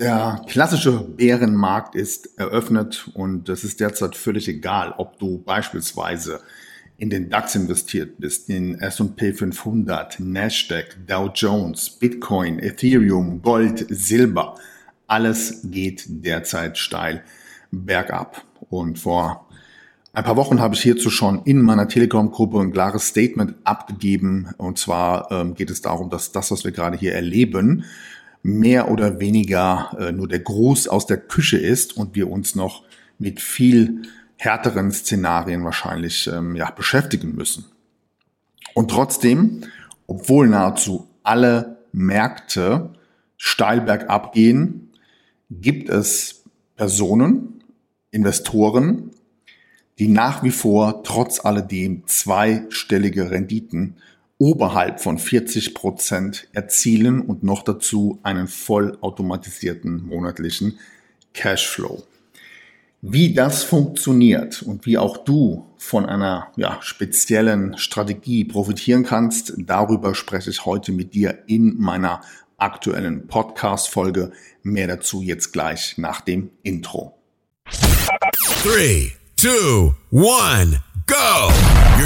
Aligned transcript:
Der 0.00 0.42
klassische 0.48 1.00
Bärenmarkt 1.00 1.94
ist 1.94 2.38
eröffnet 2.38 3.10
und 3.14 3.48
es 3.48 3.62
ist 3.62 3.78
derzeit 3.78 4.16
völlig 4.16 4.48
egal, 4.48 4.94
ob 4.96 5.18
du 5.18 5.38
beispielsweise 5.38 6.40
in 6.96 7.10
den 7.10 7.28
DAX 7.30 7.54
investiert 7.54 8.18
bist, 8.18 8.48
in 8.48 8.80
S&P 8.80 9.32
500, 9.32 10.20
Nasdaq, 10.20 10.96
Dow 11.06 11.30
Jones, 11.34 11.90
Bitcoin, 11.90 12.58
Ethereum, 12.58 13.42
Gold, 13.42 13.86
Silber. 13.90 14.56
Alles 15.06 15.60
geht 15.64 16.04
derzeit 16.06 16.78
steil 16.78 17.22
bergab. 17.70 18.44
Und 18.70 18.98
vor 18.98 19.48
ein 20.12 20.24
paar 20.24 20.36
Wochen 20.36 20.60
habe 20.60 20.74
ich 20.74 20.82
hierzu 20.82 21.10
schon 21.10 21.42
in 21.44 21.60
meiner 21.62 21.88
Telegram-Gruppe 21.88 22.60
ein 22.60 22.72
klares 22.72 23.08
Statement 23.08 23.56
abgegeben. 23.64 24.54
Und 24.58 24.78
zwar 24.78 25.30
ähm, 25.30 25.54
geht 25.54 25.70
es 25.70 25.82
darum, 25.82 26.08
dass 26.08 26.32
das, 26.32 26.50
was 26.50 26.64
wir 26.64 26.72
gerade 26.72 26.96
hier 26.96 27.14
erleben, 27.14 27.84
mehr 28.42 28.90
oder 28.90 29.20
weniger 29.20 29.96
äh, 29.98 30.12
nur 30.12 30.28
der 30.28 30.40
Gruß 30.40 30.88
aus 30.88 31.06
der 31.06 31.18
Küche 31.18 31.58
ist 31.58 31.96
und 31.96 32.14
wir 32.14 32.30
uns 32.30 32.54
noch 32.54 32.84
mit 33.18 33.40
viel 33.40 34.02
härteren 34.36 34.90
Szenarien 34.90 35.64
wahrscheinlich 35.64 36.26
ähm, 36.26 36.56
ja, 36.56 36.70
beschäftigen 36.70 37.34
müssen. 37.36 37.66
Und 38.74 38.90
trotzdem, 38.90 39.62
obwohl 40.06 40.48
nahezu 40.48 41.08
alle 41.22 41.78
Märkte 41.92 42.90
steil 43.36 43.80
bergab 43.82 44.32
gehen, 44.32 44.90
gibt 45.50 45.88
es 45.88 46.42
Personen, 46.76 47.62
Investoren, 48.10 49.10
die 49.98 50.08
nach 50.08 50.42
wie 50.42 50.50
vor 50.50 51.04
trotz 51.04 51.44
alledem 51.44 52.06
zweistellige 52.06 53.30
Renditen 53.30 53.96
oberhalb 54.42 54.98
von 54.98 55.18
40 55.18 55.72
Prozent 55.72 56.48
erzielen 56.52 57.20
und 57.20 57.44
noch 57.44 57.62
dazu 57.62 58.18
einen 58.24 58.48
vollautomatisierten 58.48 60.04
monatlichen 60.04 60.80
Cashflow. 61.32 62.02
Wie 63.02 63.34
das 63.34 63.62
funktioniert 63.62 64.60
und 64.62 64.84
wie 64.84 64.98
auch 64.98 65.18
du 65.18 65.66
von 65.78 66.06
einer 66.06 66.48
ja, 66.56 66.78
speziellen 66.82 67.78
Strategie 67.78 68.44
profitieren 68.44 69.04
kannst, 69.04 69.54
darüber 69.58 70.12
spreche 70.12 70.50
ich 70.50 70.66
heute 70.66 70.90
mit 70.90 71.14
dir 71.14 71.44
in 71.46 71.78
meiner 71.78 72.20
aktuellen 72.56 73.28
Podcast-Folge. 73.28 74.32
Mehr 74.64 74.88
dazu 74.88 75.22
jetzt 75.22 75.52
gleich 75.52 75.98
nach 75.98 76.20
dem 76.20 76.50
Intro. 76.64 77.16
3, 78.64 79.12
2, 79.36 79.94
1. 80.10 80.80
go. 81.06 81.71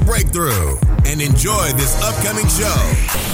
breakthrough 0.00 0.76
and 1.06 1.20
enjoy 1.20 1.72
this 1.76 1.94
upcoming 2.02 2.48
show. 2.48 3.28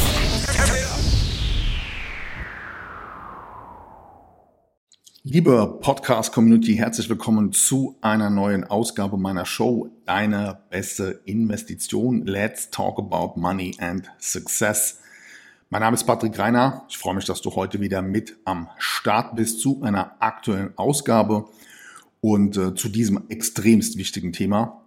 Liebe 5.27 5.79
Podcast-Community, 5.81 6.75
herzlich 6.77 7.09
willkommen 7.09 7.53
zu 7.53 7.97
einer 8.03 8.29
neuen 8.29 8.65
Ausgabe 8.65 9.17
meiner 9.17 9.47
Show 9.47 9.91
Deine 10.05 10.61
beste 10.69 11.23
Investition. 11.25 12.27
Let's 12.27 12.71
talk 12.71 12.99
about 12.99 13.41
money 13.41 13.75
and 13.81 14.11
success. 14.19 15.01
Mein 15.71 15.81
Name 15.81 15.95
ist 15.95 16.05
Patrick 16.05 16.39
Reiner. 16.39 16.85
Ich 16.91 16.99
freue 16.99 17.15
mich, 17.15 17.25
dass 17.25 17.41
du 17.41 17.57
heute 17.57 17.81
wieder 17.81 18.03
mit 18.03 18.37
am 18.45 18.69
Start 18.77 19.35
bist 19.35 19.61
zu 19.61 19.83
einer 19.83 20.15
aktuellen 20.21 20.77
Ausgabe 20.77 21.47
und 22.21 22.57
äh, 22.57 22.75
zu 22.75 22.89
diesem 22.89 23.25
extremst 23.29 23.97
wichtigen 23.97 24.33
Thema. 24.33 24.84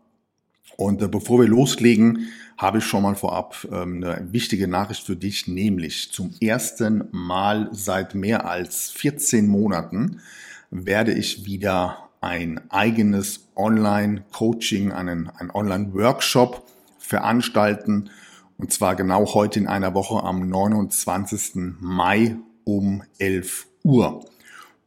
Und 0.75 1.01
äh, 1.01 1.07
bevor 1.07 1.39
wir 1.39 1.47
loslegen, 1.47 2.27
habe 2.57 2.79
ich 2.79 2.83
schon 2.83 3.03
mal 3.03 3.15
vorab 3.15 3.67
ähm, 3.71 4.03
eine 4.03 4.27
wichtige 4.31 4.67
Nachricht 4.67 5.05
für 5.05 5.15
dich, 5.15 5.47
nämlich 5.47 6.11
zum 6.11 6.33
ersten 6.41 7.07
Mal 7.11 7.69
seit 7.71 8.15
mehr 8.15 8.47
als 8.47 8.91
14 8.91 9.47
Monaten 9.47 10.21
werde 10.69 11.13
ich 11.13 11.45
wieder 11.45 12.09
ein 12.19 12.59
eigenes 12.69 13.47
Online-Coaching, 13.55 14.91
einen, 14.91 15.29
einen 15.29 15.51
Online-Workshop 15.51 16.67
veranstalten. 16.97 18.09
Und 18.57 18.73
zwar 18.73 18.95
genau 18.95 19.33
heute 19.33 19.59
in 19.59 19.67
einer 19.67 19.93
Woche 19.93 20.23
am 20.23 20.49
29. 20.49 21.75
Mai 21.79 22.35
um 22.63 23.03
11 23.19 23.67
Uhr. 23.83 24.25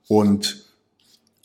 Und 0.09 0.70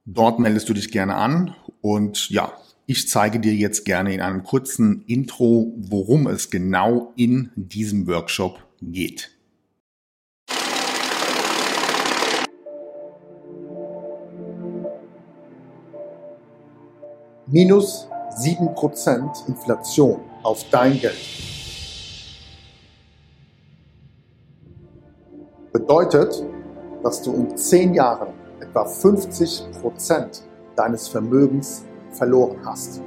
Dort 0.04 0.38
meldest 0.38 0.68
du 0.68 0.74
dich 0.74 0.92
gerne 0.92 1.14
an 1.14 1.56
und 1.80 2.28
ja, 2.28 2.52
ich 2.86 3.08
zeige 3.08 3.40
dir 3.40 3.54
jetzt 3.54 3.86
gerne 3.86 4.12
in 4.12 4.20
einem 4.20 4.42
kurzen 4.42 5.02
Intro, 5.06 5.72
worum 5.78 6.26
es 6.26 6.50
genau 6.50 7.14
in 7.16 7.48
diesem 7.56 8.06
Workshop 8.06 8.62
geht. 8.82 9.30
Minus 17.52 18.08
7% 18.38 19.46
Inflation 19.46 20.20
auf 20.42 20.64
dein 20.70 20.98
Geld. 20.98 21.14
Bedeutet, 25.70 26.42
dass 27.02 27.20
du 27.20 27.34
in 27.34 27.54
10 27.54 27.92
Jahren 27.92 28.28
etwa 28.58 28.86
50% 28.86 30.40
deines 30.76 31.08
Vermögens 31.08 31.84
verloren 32.12 32.56
hast. 32.64 33.02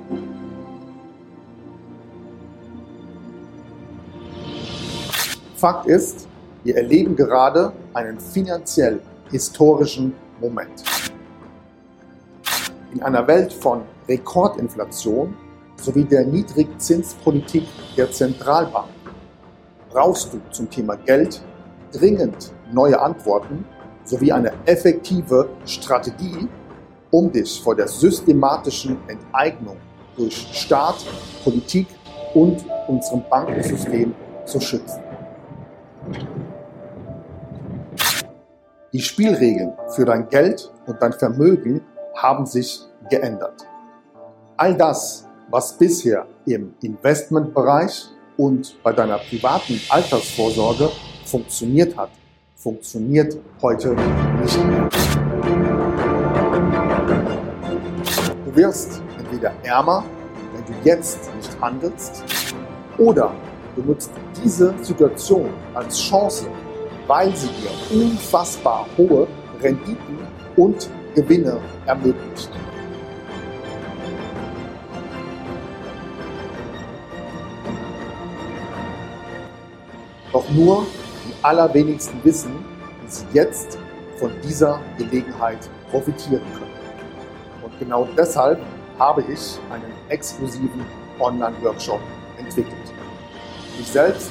Fakt 5.55 5.87
ist, 5.87 6.27
wir 6.63 6.75
erleben 6.75 7.15
gerade 7.15 7.73
einen 7.95 8.19
finanziell 8.19 9.01
historischen 9.31 10.13
Moment. 10.39 10.83
In 12.93 13.01
einer 13.01 13.25
Welt 13.25 13.51
von 13.51 13.81
Rekordinflation 14.07 15.35
sowie 15.75 16.05
der 16.05 16.25
Niedrigzinspolitik 16.25 17.67
der 17.97 18.11
Zentralbank 18.11 18.89
brauchst 19.89 20.33
du 20.33 20.41
zum 20.51 20.69
Thema 20.69 20.95
Geld 20.95 21.41
dringend 21.91 22.51
neue 22.71 22.99
Antworten 22.99 23.65
sowie 24.03 24.31
eine 24.31 24.51
effektive 24.65 25.49
Strategie, 25.65 26.47
um 27.11 27.31
dich 27.31 27.61
vor 27.61 27.75
der 27.75 27.87
systematischen 27.87 28.97
Enteignung 29.07 29.77
durch 30.15 30.35
Staat, 30.53 31.05
Politik 31.43 31.87
und 32.33 32.65
unserem 32.87 33.23
Bankensystem 33.29 34.13
zu 34.45 34.59
schützen. 34.59 35.01
Die 38.93 39.01
Spielregeln 39.01 39.73
für 39.89 40.05
dein 40.05 40.29
Geld 40.29 40.71
und 40.85 41.01
dein 41.01 41.13
Vermögen 41.13 41.81
haben 42.15 42.45
sich 42.45 42.81
geändert. 43.09 43.64
All 44.57 44.73
das, 44.77 45.27
was 45.49 45.77
bisher 45.77 46.25
im 46.45 46.73
Investmentbereich 46.81 48.05
und 48.37 48.81
bei 48.83 48.93
deiner 48.93 49.17
privaten 49.17 49.81
Altersvorsorge 49.89 50.89
funktioniert 51.25 51.97
hat, 51.97 52.09
funktioniert 52.55 53.37
heute 53.61 53.93
nicht 54.41 54.65
mehr. 54.65 54.89
Du 58.45 58.55
wirst 58.55 59.01
entweder 59.19 59.51
ärmer, 59.63 60.05
wenn 60.53 60.65
du 60.65 60.89
jetzt 60.89 61.19
nicht 61.35 61.59
handelst, 61.59 62.23
oder 62.97 63.33
du 63.75 63.81
nutzt 63.81 64.11
diese 64.41 64.73
Situation 64.81 65.49
als 65.73 65.99
Chance, 65.99 66.47
weil 67.07 67.35
sie 67.35 67.47
dir 67.47 68.03
unfassbar 68.03 68.85
hohe 68.97 69.27
Renditen 69.61 70.17
und 70.55 70.89
Gewinne 71.13 71.59
ermöglicht. 71.85 72.49
Doch 80.35 80.49
nur 80.49 80.85
die 81.25 81.45
allerwenigsten 81.45 82.21
wissen, 82.25 82.51
wie 83.01 83.09
sie 83.09 83.25
jetzt 83.31 83.77
von 84.17 84.29
dieser 84.43 84.81
Gelegenheit 84.97 85.59
profitieren 85.89 86.43
können. 86.51 86.73
Und 87.63 87.79
genau 87.79 88.05
deshalb 88.17 88.59
habe 88.99 89.23
ich 89.31 89.57
einen 89.71 89.93
exklusiven 90.09 90.85
Online-Workshop 91.21 92.01
entwickelt. 92.37 92.75
Ich 93.79 93.87
selbst 93.87 94.29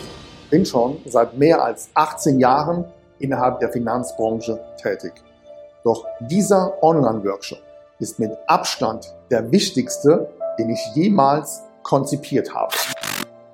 bin 0.50 0.66
schon 0.66 0.98
seit 1.06 1.38
mehr 1.38 1.64
als 1.64 1.88
18 1.94 2.38
Jahren 2.38 2.84
innerhalb 3.18 3.60
der 3.60 3.72
Finanzbranche 3.72 4.60
tätig. 4.76 5.14
Doch 5.84 6.04
dieser 6.20 6.82
Online-Workshop 6.82 7.62
ist 7.98 8.18
mit 8.18 8.30
Abstand 8.46 9.16
der 9.30 9.50
wichtigste, 9.50 10.28
den 10.58 10.68
ich 10.68 10.80
jemals 10.94 11.62
konzipiert 11.82 12.54
habe. 12.54 12.74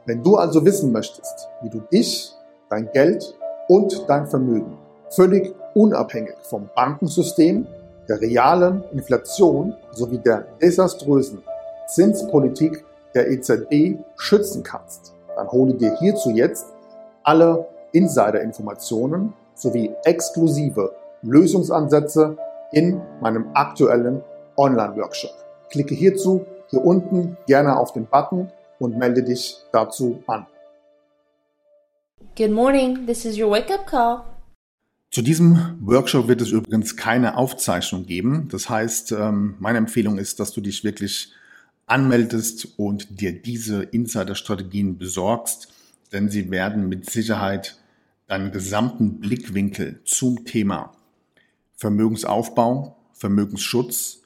Wenn 0.05 0.25
du 0.25 0.35
also 0.35 0.64
wissen 0.64 0.91
möchtest, 0.91 1.49
wie 1.62 1.70
du 1.70 1.79
dich, 1.93 2.35
dein 2.70 2.90
Geld 2.93 3.37
und 3.69 4.08
dein 4.08 4.26
Vermögen 4.26 4.78
völlig 5.11 5.55
unabhängig 5.75 6.34
vom 6.43 6.70
Bankensystem, 6.75 7.67
der 8.08 8.20
realen 8.20 8.82
Inflation 8.93 9.75
sowie 9.93 10.19
der 10.19 10.46
desaströsen 10.61 11.43
Zinspolitik 11.88 12.84
der 13.14 13.28
EZB 13.31 13.99
schützen 14.17 14.62
kannst, 14.62 15.12
dann 15.37 15.50
hole 15.50 15.75
dir 15.75 15.96
hierzu 15.99 16.31
jetzt 16.31 16.67
alle 17.25 17.67
Insider-Informationen 17.93 19.34
sowie 19.55 19.93
exklusive 20.05 20.93
Lösungsansätze 21.22 22.37
in 22.72 23.00
meinem 23.20 23.50
aktuellen 23.55 24.22
Online-Workshop. 24.56 25.32
Klicke 25.70 25.94
hierzu 25.94 26.46
hier 26.69 26.84
unten 26.84 27.37
gerne 27.46 27.76
auf 27.76 27.93
den 27.93 28.06
Button 28.06 28.50
und 28.78 28.96
melde 28.96 29.22
dich 29.25 29.61
dazu 29.72 30.22
an. 30.26 30.46
Good 32.40 32.52
morning, 32.52 33.04
this 33.04 33.26
is 33.26 33.38
your 33.38 33.50
wake-up 33.50 33.87
call. 33.87 34.22
Zu 35.10 35.20
diesem 35.20 35.76
Workshop 35.82 36.26
wird 36.26 36.40
es 36.40 36.52
übrigens 36.52 36.96
keine 36.96 37.37
Aufzeichnung 37.37 38.06
geben. 38.06 38.48
Das 38.50 38.70
heißt, 38.70 39.12
ähm, 39.12 39.56
meine 39.58 39.76
Empfehlung 39.76 40.16
ist, 40.16 40.40
dass 40.40 40.50
du 40.54 40.62
dich 40.62 40.82
wirklich 40.82 41.34
anmeldest 41.84 42.78
und 42.78 43.20
dir 43.20 43.32
diese 43.32 43.82
Insider-Strategien 43.82 44.96
besorgst, 44.96 45.70
denn 46.14 46.31
sie 46.31 46.50
werden 46.50 46.88
mit 46.88 47.10
Sicherheit 47.10 47.76
deinen 48.26 48.52
gesamten 48.52 49.20
Blickwinkel 49.20 50.00
zum 50.06 50.46
Thema 50.46 50.94
Vermögensaufbau, 51.76 52.96
Vermögensschutz 53.12 54.22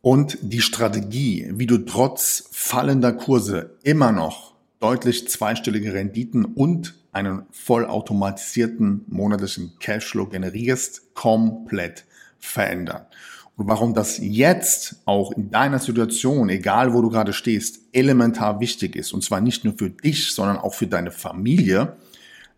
und 0.00 0.38
die 0.40 0.62
Strategie, 0.62 1.50
wie 1.52 1.66
du 1.66 1.84
trotz 1.84 2.48
fallender 2.50 3.12
Kurse 3.12 3.76
immer 3.82 4.10
noch 4.10 4.50
deutlich 4.80 5.28
zweistellige 5.28 5.92
Renditen 5.92 6.44
und 6.44 6.94
einen 7.12 7.42
vollautomatisierten 7.50 9.04
monatlichen 9.08 9.72
Cashflow 9.78 10.26
generierst, 10.26 11.14
komplett 11.14 12.04
verändern. 12.38 13.06
Und 13.56 13.68
warum 13.68 13.92
das 13.92 14.18
jetzt 14.18 15.02
auch 15.04 15.32
in 15.32 15.50
deiner 15.50 15.78
Situation, 15.80 16.48
egal 16.48 16.94
wo 16.94 17.02
du 17.02 17.10
gerade 17.10 17.34
stehst, 17.34 17.80
elementar 17.92 18.58
wichtig 18.58 18.96
ist, 18.96 19.12
und 19.12 19.22
zwar 19.22 19.42
nicht 19.42 19.64
nur 19.64 19.74
für 19.76 19.90
dich, 19.90 20.32
sondern 20.32 20.56
auch 20.56 20.72
für 20.72 20.86
deine 20.86 21.10
Familie, 21.10 21.96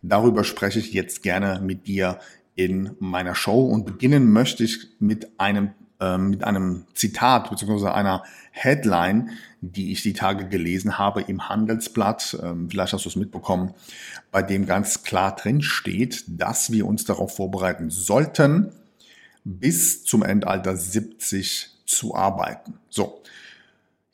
darüber 0.03 0.45
spreche 0.45 0.79
ich 0.79 0.93
jetzt 0.93 1.25
gerne 1.25 1.61
mit 1.61 1.89
dir 1.89 2.21
in 2.55 2.93
meiner 3.01 3.35
Show 3.35 3.67
und 3.67 3.85
beginnen 3.85 4.31
möchte 4.31 4.63
ich 4.63 4.91
mit 5.01 5.41
einem 5.41 5.71
mit 6.19 6.45
einem 6.45 6.85
Zitat 6.95 7.51
bzw. 7.51 7.89
einer 7.89 8.25
Headline, 8.51 9.31
die 9.61 9.93
ich 9.93 10.03
die 10.03 10.13
Tage 10.13 10.49
gelesen 10.49 10.99
habe 10.99 11.23
im 11.23 11.49
Handelsblatt. 11.49 12.39
Ähm, 12.43 12.69
vielleicht 12.71 12.93
hast 12.93 13.05
du 13.05 13.09
es 13.09 13.17
mitbekommen, 13.17 13.75
bei 14.31 14.43
dem 14.43 14.67
ganz 14.67 15.05
klar 15.05 15.37
drin 15.37 15.63
steht, 15.63 16.25
dass 16.27 16.71
wir 16.73 16.87
uns 16.87 17.05
darauf 17.05 17.37
vorbereiten 17.37 17.91
sollten, 17.91 18.73
bis 19.45 20.05
zum 20.05 20.23
Endalter 20.23 20.77
70 20.77 21.71
zu 21.87 22.15
arbeiten. 22.15 22.75
So. 22.89 23.23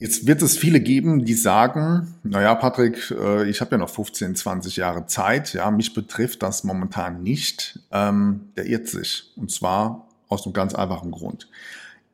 Jetzt 0.01 0.29
wird 0.29 0.43
es 0.43 0.57
viele 0.57 0.79
geben, 0.79 1.25
die 1.25 1.35
sagen, 1.35 2.15
naja, 2.23 2.55
Patrick, 2.55 3.11
äh, 3.11 3.51
ich 3.51 3.61
habe 3.61 3.73
ja 3.73 3.79
noch 3.79 3.91
15, 3.91 4.37
20 4.37 4.77
Jahre 4.77 5.07
Zeit. 5.07 5.55
Ja, 5.55 5.73
mich 5.73 5.93
betrifft 5.93 6.45
das 6.45 6.63
momentan 6.63 7.25
nicht. 7.25 7.81
Ähm, 7.91 8.53
der 8.57 8.67
irrt 8.67 8.87
sich. 8.87 9.33
Und 9.35 9.51
zwar 9.51 10.08
aus 10.29 10.45
einem 10.45 10.53
ganz 10.53 10.75
einfachen 10.75 11.11
Grund. 11.11 11.49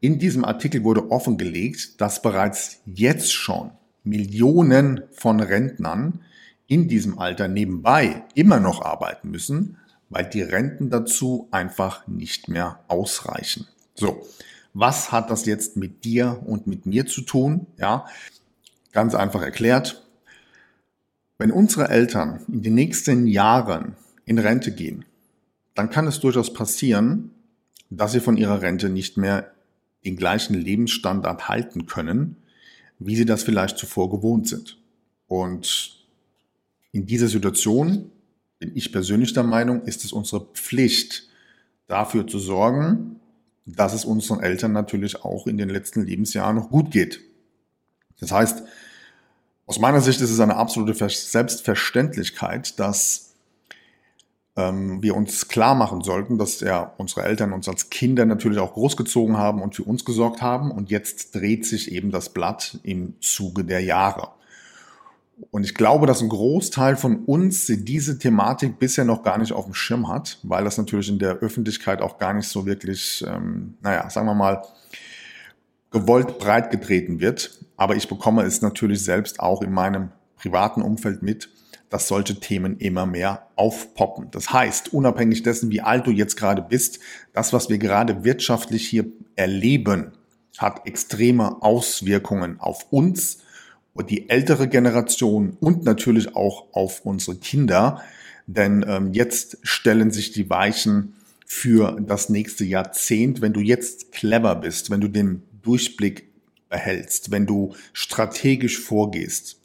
In 0.01 0.19
diesem 0.19 0.45
Artikel 0.45 0.85
wurde 0.85 1.11
offengelegt, 1.11 2.01
dass 2.01 2.23
bereits 2.23 2.81
jetzt 2.85 3.33
schon 3.33 3.71
Millionen 4.03 5.03
von 5.13 5.41
Rentnern 5.41 6.21
in 6.67 6.89
diesem 6.89 7.19
Alter 7.19 7.49
nebenbei 7.49 8.25
immer 8.35 8.61
noch 8.61 8.83
arbeiten 8.83 9.31
müssen, 9.31 9.79
weil 10.11 10.25
die 10.27 10.43
Renten 10.43 10.91
dazu 10.91 11.49
einfach 11.51 12.07
nicht 12.07 12.49
mehr 12.49 12.81
ausreichen. 12.89 13.67
So, 13.95 14.27
was 14.75 15.13
hat 15.13 15.31
das 15.31 15.47
jetzt 15.47 15.77
mit 15.77 16.05
dir 16.05 16.43
und 16.47 16.67
mit 16.67 16.85
mir 16.85 17.07
zu 17.07 17.23
tun? 17.23 17.67
Ja, 17.79 18.07
ganz 18.93 19.15
einfach 19.15 19.43
erklärt. 19.43 20.07
Wenn 21.39 21.51
unsere 21.51 21.89
Eltern 21.89 22.41
in 22.49 22.63
den 22.63 22.75
nächsten 22.75 23.27
Jahren 23.27 23.97
in 24.25 24.39
Rente 24.39 24.73
gehen, 24.73 25.05
dann 25.75 25.91
kann 25.91 26.07
es 26.07 26.21
durchaus 26.21 26.53
passieren, 26.53 27.31
dass 27.97 28.13
sie 28.13 28.21
von 28.21 28.37
ihrer 28.37 28.63
Rente 28.63 28.89
nicht 28.89 29.17
mehr 29.17 29.53
den 30.05 30.17
gleichen 30.17 30.55
Lebensstandard 30.55 31.49
halten 31.49 31.87
können, 31.87 32.37
wie 32.99 33.17
sie 33.17 33.27
das 33.27 33.43
vielleicht 33.43 33.79
zuvor 33.79 34.11
gewohnt 34.11 34.49
sind. 34.49 34.79
Und 35.27 36.05
in 36.93 37.07
dieser 37.07 37.29
Situation 37.29 38.11
bin 38.59 38.73
ich 38.75 38.93
persönlich 38.93 39.33
der 39.33 39.43
Meinung, 39.43 39.83
ist 39.83 40.05
es 40.05 40.13
unsere 40.13 40.47
Pflicht, 40.53 41.29
dafür 41.87 42.27
zu 42.27 42.39
sorgen, 42.39 43.21
dass 43.67 43.95
es 43.95 44.05
unseren 44.05 44.41
Eltern 44.41 44.73
natürlich 44.73 45.23
auch 45.23 45.47
in 45.47 45.59
den 45.59 45.69
letzten 45.69 46.05
Lebensjahren 46.05 46.57
noch 46.57 46.71
gut 46.71 46.91
geht. 46.91 47.21
Das 48.21 48.33
heißt, 48.33 48.63
aus 49.67 49.79
meiner 49.79 50.01
Sicht 50.01 50.21
ist 50.21 50.31
es 50.31 50.41
eine 50.41 50.57
absolute 50.57 50.95
Selbstverständlichkeit, 50.95 52.79
dass 52.79 53.34
ähm, 54.57 55.03
wir 55.03 55.17
uns 55.17 55.49
klar 55.49 55.75
machen 55.75 56.03
sollten, 56.03 56.39
dass 56.39 56.61
ja 56.61 56.93
unsere 56.97 57.23
Eltern 57.23 57.53
uns 57.53 57.69
als 57.69 57.91
Kinder 57.91 58.25
natürlich 58.25 58.59
auch 58.59 58.75
großgezogen 58.75 59.37
haben 59.37 59.63
und 59.63 59.75
für 59.75 59.83
uns 59.83 60.05
gesorgt 60.05 60.43
haben. 60.43 60.71
Und 60.71 60.91
jetzt 60.91 61.35
dreht 61.35 61.67
sich 61.67 61.91
eben 61.93 62.11
das 62.11 62.29
Blatt 62.29 62.79
im 62.83 63.15
Zuge 63.21 63.65
der 63.65 63.81
Jahre. 63.81 64.29
Und 65.51 65.65
ich 65.65 65.75
glaube, 65.75 66.07
dass 66.07 66.23
ein 66.23 66.29
Großteil 66.29 66.97
von 66.97 67.25
uns 67.25 67.67
diese 67.67 68.19
Thematik 68.19 68.79
bisher 68.79 69.05
noch 69.05 69.25
gar 69.25 69.39
nicht 69.39 69.53
auf 69.53 69.65
dem 69.65 69.75
Schirm 69.75 70.09
hat, 70.09 70.39
weil 70.45 70.63
das 70.63 70.79
natürlich 70.79 71.09
in 71.09 71.19
der 71.19 71.39
Öffentlichkeit 71.39 72.01
auch 72.01 72.19
gar 72.19 72.33
nicht 72.35 72.47
so 72.47 72.67
wirklich, 72.67 73.25
ähm, 73.27 73.75
naja, 73.83 74.09
sagen 74.11 74.27
wir 74.27 74.35
mal, 74.35 74.63
gewollt 75.91 76.39
breit 76.39 76.71
getreten 76.71 77.19
wird. 77.19 77.59
Aber 77.77 77.97
ich 77.97 78.09
bekomme 78.09 78.43
es 78.43 78.63
natürlich 78.63 79.03
selbst 79.03 79.41
auch 79.41 79.63
in 79.63 79.73
meinem 79.73 80.11
privaten 80.37 80.83
Umfeld 80.83 81.23
mit, 81.23 81.49
dass 81.91 82.09
solche 82.09 82.41
Themen 82.41 82.79
immer 82.79 83.07
mehr 83.07 83.47
aufpoppen. 83.57 84.29
Das 84.31 84.53
heißt, 84.53 84.93
unabhängig 84.93 85.43
dessen, 85.43 85.71
wie 85.71 85.81
alt 85.81 86.07
du 86.07 86.11
jetzt 86.11 86.37
gerade 86.37 86.63
bist, 86.63 86.99
das, 87.33 87.53
was 87.53 87.69
wir 87.69 87.79
gerade 87.79 88.25
wirtschaftlich 88.25 88.89
hier 88.89 89.07
erleben, 89.37 90.13
hat 90.59 90.87
extreme 90.87 91.63
Auswirkungen 91.63 92.61
auf 92.61 92.87
uns 92.91 93.39
und 93.93 94.11
die 94.11 94.29
ältere 94.29 94.69
Generation 94.69 95.57
und 95.61 95.85
natürlich 95.85 96.37
auch 96.37 96.67
auf 96.73 97.05
unsere 97.05 97.37
Kinder. 97.37 98.03
Denn 98.47 98.85
ähm, 98.87 99.13
jetzt 99.13 99.59
stellen 99.63 100.11
sich 100.11 100.33
die 100.33 100.51
Weichen 100.51 101.15
für 101.47 101.99
das 102.01 102.29
nächste 102.29 102.65
Jahrzehnt. 102.65 103.41
Wenn 103.41 103.53
du 103.53 103.61
jetzt 103.61 104.13
clever 104.13 104.57
bist, 104.57 104.91
wenn 104.91 105.01
du 105.01 105.09
den 105.09 105.43
Durchblick 105.63 106.29
behältst, 106.69 107.31
wenn 107.31 107.47
du 107.47 107.75
strategisch 107.93 108.81
vorgehst, 108.81 109.61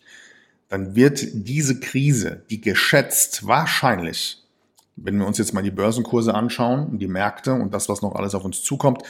dann 0.69 0.95
wird 0.95 1.25
diese 1.33 1.79
Krise, 1.79 2.43
die 2.49 2.61
geschätzt 2.61 3.45
wahrscheinlich, 3.45 4.43
wenn 4.95 5.17
wir 5.17 5.25
uns 5.25 5.37
jetzt 5.37 5.53
mal 5.53 5.63
die 5.63 5.71
Börsenkurse 5.71 6.33
anschauen 6.33 6.87
und 6.87 6.99
die 6.99 7.07
Märkte 7.07 7.53
und 7.53 7.73
das, 7.73 7.89
was 7.89 8.01
noch 8.01 8.15
alles 8.15 8.35
auf 8.35 8.45
uns 8.45 8.63
zukommt, 8.63 9.03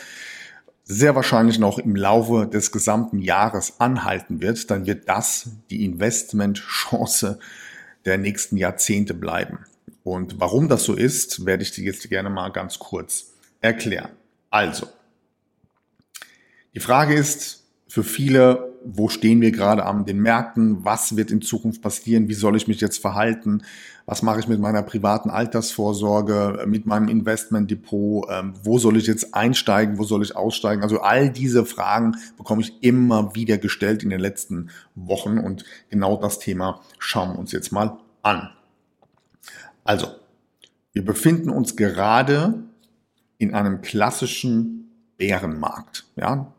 sehr 0.86 1.16
wahrscheinlich 1.16 1.60
noch 1.60 1.78
im 1.78 1.96
Laufe 1.96 2.48
des 2.48 2.72
gesamten 2.72 3.20
Jahres 3.20 3.80
anhalten 3.80 4.42
wird, 4.42 4.72
dann 4.72 4.88
wird 4.88 5.08
das 5.08 5.50
die 5.70 5.86
Investmentchance 5.86 7.40
der 8.06 8.18
nächsten 8.18 8.58
Jahrzehnte 8.58 9.14
bleiben. 9.14 9.60
Und 10.04 10.40
warum 10.40 10.70
das 10.70 10.86
so 10.86 10.96
ist, 10.96 11.46
werde 11.46 11.62
ich 11.62 11.72
dir 11.72 11.84
jetzt 11.84 12.10
gerne 12.10 12.30
mal 12.30 12.50
ganz 12.50 12.80
kurz 12.80 13.34
erklären. 13.62 14.10
Also, 14.50 14.88
die 16.74 16.80
Frage 16.80 17.14
ist 17.14 17.64
für 17.88 18.04
viele, 18.04 18.69
wo 18.84 19.10
stehen 19.10 19.42
wir 19.42 19.52
gerade 19.52 19.86
an 19.86 20.06
den 20.06 20.20
Märkten, 20.20 20.84
was 20.86 21.16
wird 21.16 21.32
in 21.32 21.42
Zukunft 21.42 21.82
passieren, 21.82 22.28
wie 22.28 22.34
soll 22.34 22.56
ich 22.56 22.68
mich 22.68 22.82
jetzt 22.82 23.00
verhalten, 23.00 23.64
was 24.06 24.22
mache 24.22 24.40
ich 24.40 24.48
mit 24.48 24.60
meiner 24.60 24.82
privaten 24.82 25.30
Altersvorsorge, 25.30 26.66
mit 26.68 26.86
meinem 26.86 27.10
Investmentdepot, 27.10 28.28
ähm, 28.32 28.54
wo 28.64 28.80
soll 28.80 28.98
ich 28.98 29.08
jetzt 29.08 29.36
einsteigen, 29.36 29.98
wo 29.98 30.04
soll 30.04 30.24
ich 30.24 30.36
aussteigen. 30.36 30.82
Also 30.82 31.02
all 31.02 31.30
diese 31.30 31.66
Fragen 31.66 32.16
bekomme 32.38 32.62
ich 32.62 32.82
immer 32.82 33.36
wieder 33.36 33.58
gestellt 33.58 34.04
in 34.04 34.10
den 34.10 34.20
letzten 34.20 34.70
Wochen 34.96 35.38
und 35.38 35.64
genau 35.90 36.18
das 36.18 36.40
Thema 36.40 36.82
schauen 36.98 37.34
wir 37.34 37.40
uns 37.40 37.52
jetzt 37.52 37.72
mal 37.72 37.98
an. 38.22 38.50
Also, 39.84 40.08
wir 40.94 41.06
befinden 41.06 41.50
uns 41.50 41.76
gerade 41.76 42.64
in 43.38 43.54
einem 43.54 43.82
klassischen 43.82 44.92
Bärenmarkt. 45.18 46.06
Ja? 46.16 46.54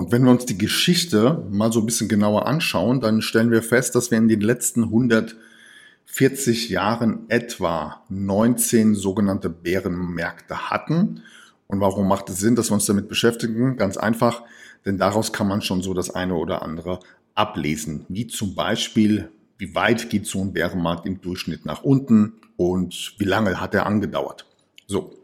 Und 0.00 0.12
wenn 0.12 0.24
wir 0.24 0.30
uns 0.30 0.46
die 0.46 0.56
Geschichte 0.56 1.46
mal 1.50 1.70
so 1.70 1.80
ein 1.80 1.84
bisschen 1.84 2.08
genauer 2.08 2.46
anschauen, 2.46 3.02
dann 3.02 3.20
stellen 3.20 3.50
wir 3.50 3.62
fest, 3.62 3.94
dass 3.94 4.10
wir 4.10 4.16
in 4.16 4.28
den 4.28 4.40
letzten 4.40 4.84
140 4.84 6.70
Jahren 6.70 7.26
etwa 7.28 8.02
19 8.08 8.94
sogenannte 8.94 9.50
Bärenmärkte 9.50 10.70
hatten. 10.70 11.20
Und 11.66 11.80
warum 11.80 12.08
macht 12.08 12.30
es 12.30 12.38
Sinn, 12.38 12.56
dass 12.56 12.70
wir 12.70 12.76
uns 12.76 12.86
damit 12.86 13.10
beschäftigen? 13.10 13.76
Ganz 13.76 13.98
einfach, 13.98 14.42
denn 14.86 14.96
daraus 14.96 15.34
kann 15.34 15.48
man 15.48 15.60
schon 15.60 15.82
so 15.82 15.92
das 15.92 16.08
eine 16.08 16.34
oder 16.34 16.62
andere 16.62 17.00
ablesen. 17.34 18.06
Wie 18.08 18.26
zum 18.26 18.54
Beispiel, 18.54 19.28
wie 19.58 19.74
weit 19.74 20.08
geht 20.08 20.26
so 20.26 20.40
ein 20.40 20.54
Bärenmarkt 20.54 21.04
im 21.04 21.20
Durchschnitt 21.20 21.66
nach 21.66 21.82
unten 21.82 22.40
und 22.56 23.16
wie 23.18 23.26
lange 23.26 23.60
hat 23.60 23.74
er 23.74 23.84
angedauert. 23.84 24.46
So, 24.86 25.19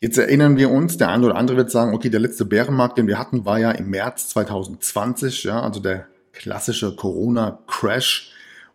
Jetzt 0.00 0.16
erinnern 0.16 0.56
wir 0.56 0.70
uns, 0.70 0.96
der 0.96 1.08
eine 1.08 1.26
oder 1.26 1.36
andere 1.36 1.56
wird 1.56 1.72
sagen, 1.72 1.92
okay, 1.92 2.08
der 2.08 2.20
letzte 2.20 2.44
Bärenmarkt, 2.44 2.98
den 2.98 3.08
wir 3.08 3.18
hatten, 3.18 3.44
war 3.44 3.58
ja 3.58 3.72
im 3.72 3.90
März 3.90 4.28
2020, 4.28 5.44
ja, 5.44 5.60
also 5.60 5.80
der 5.80 6.06
klassische 6.32 6.94
Corona-Crash. 6.94 8.32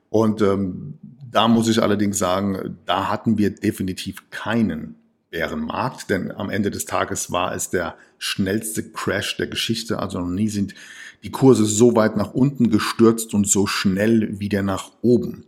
Und 0.09 0.41
ähm, 0.41 0.99
da 1.31 1.47
muss 1.47 1.69
ich 1.69 1.81
allerdings 1.81 2.17
sagen, 2.17 2.77
da 2.85 3.09
hatten 3.09 3.37
wir 3.37 3.51
definitiv 3.51 4.29
keinen 4.31 4.95
Bärenmarkt, 5.29 6.09
denn 6.09 6.31
am 6.31 6.49
Ende 6.49 6.69
des 6.71 6.85
Tages 6.85 7.31
war 7.31 7.55
es 7.55 7.69
der 7.69 7.95
schnellste 8.17 8.83
Crash 8.83 9.37
der 9.37 9.47
Geschichte. 9.47 9.99
Also 9.99 10.19
noch 10.19 10.27
nie 10.27 10.49
sind 10.49 10.75
die 11.23 11.31
Kurse 11.31 11.65
so 11.65 11.95
weit 11.95 12.17
nach 12.17 12.33
unten 12.33 12.69
gestürzt 12.69 13.33
und 13.33 13.47
so 13.47 13.65
schnell 13.65 14.39
wieder 14.39 14.61
nach 14.61 14.91
oben. 15.01 15.45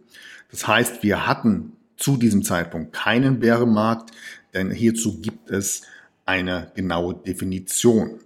Das 0.49 0.67
heißt, 0.67 1.03
wir 1.03 1.27
hatten 1.27 1.73
zu 1.97 2.17
diesem 2.17 2.43
Zeitpunkt 2.43 2.93
keinen 2.93 3.39
Bärenmarkt 3.39 4.11
denn 4.55 4.71
hierzu 4.71 5.21
gibt 5.21 5.51
es 5.51 5.83
eine 6.25 6.71
genaue 6.73 7.13
Definition. 7.13 8.19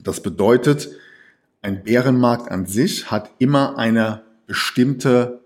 Das 0.00 0.22
bedeutet, 0.22 0.90
ein 1.62 1.84
Bärenmarkt 1.84 2.50
an 2.50 2.66
sich 2.66 3.10
hat 3.10 3.30
immer 3.38 3.78
eine 3.78 4.24
bestimmte 4.46 5.40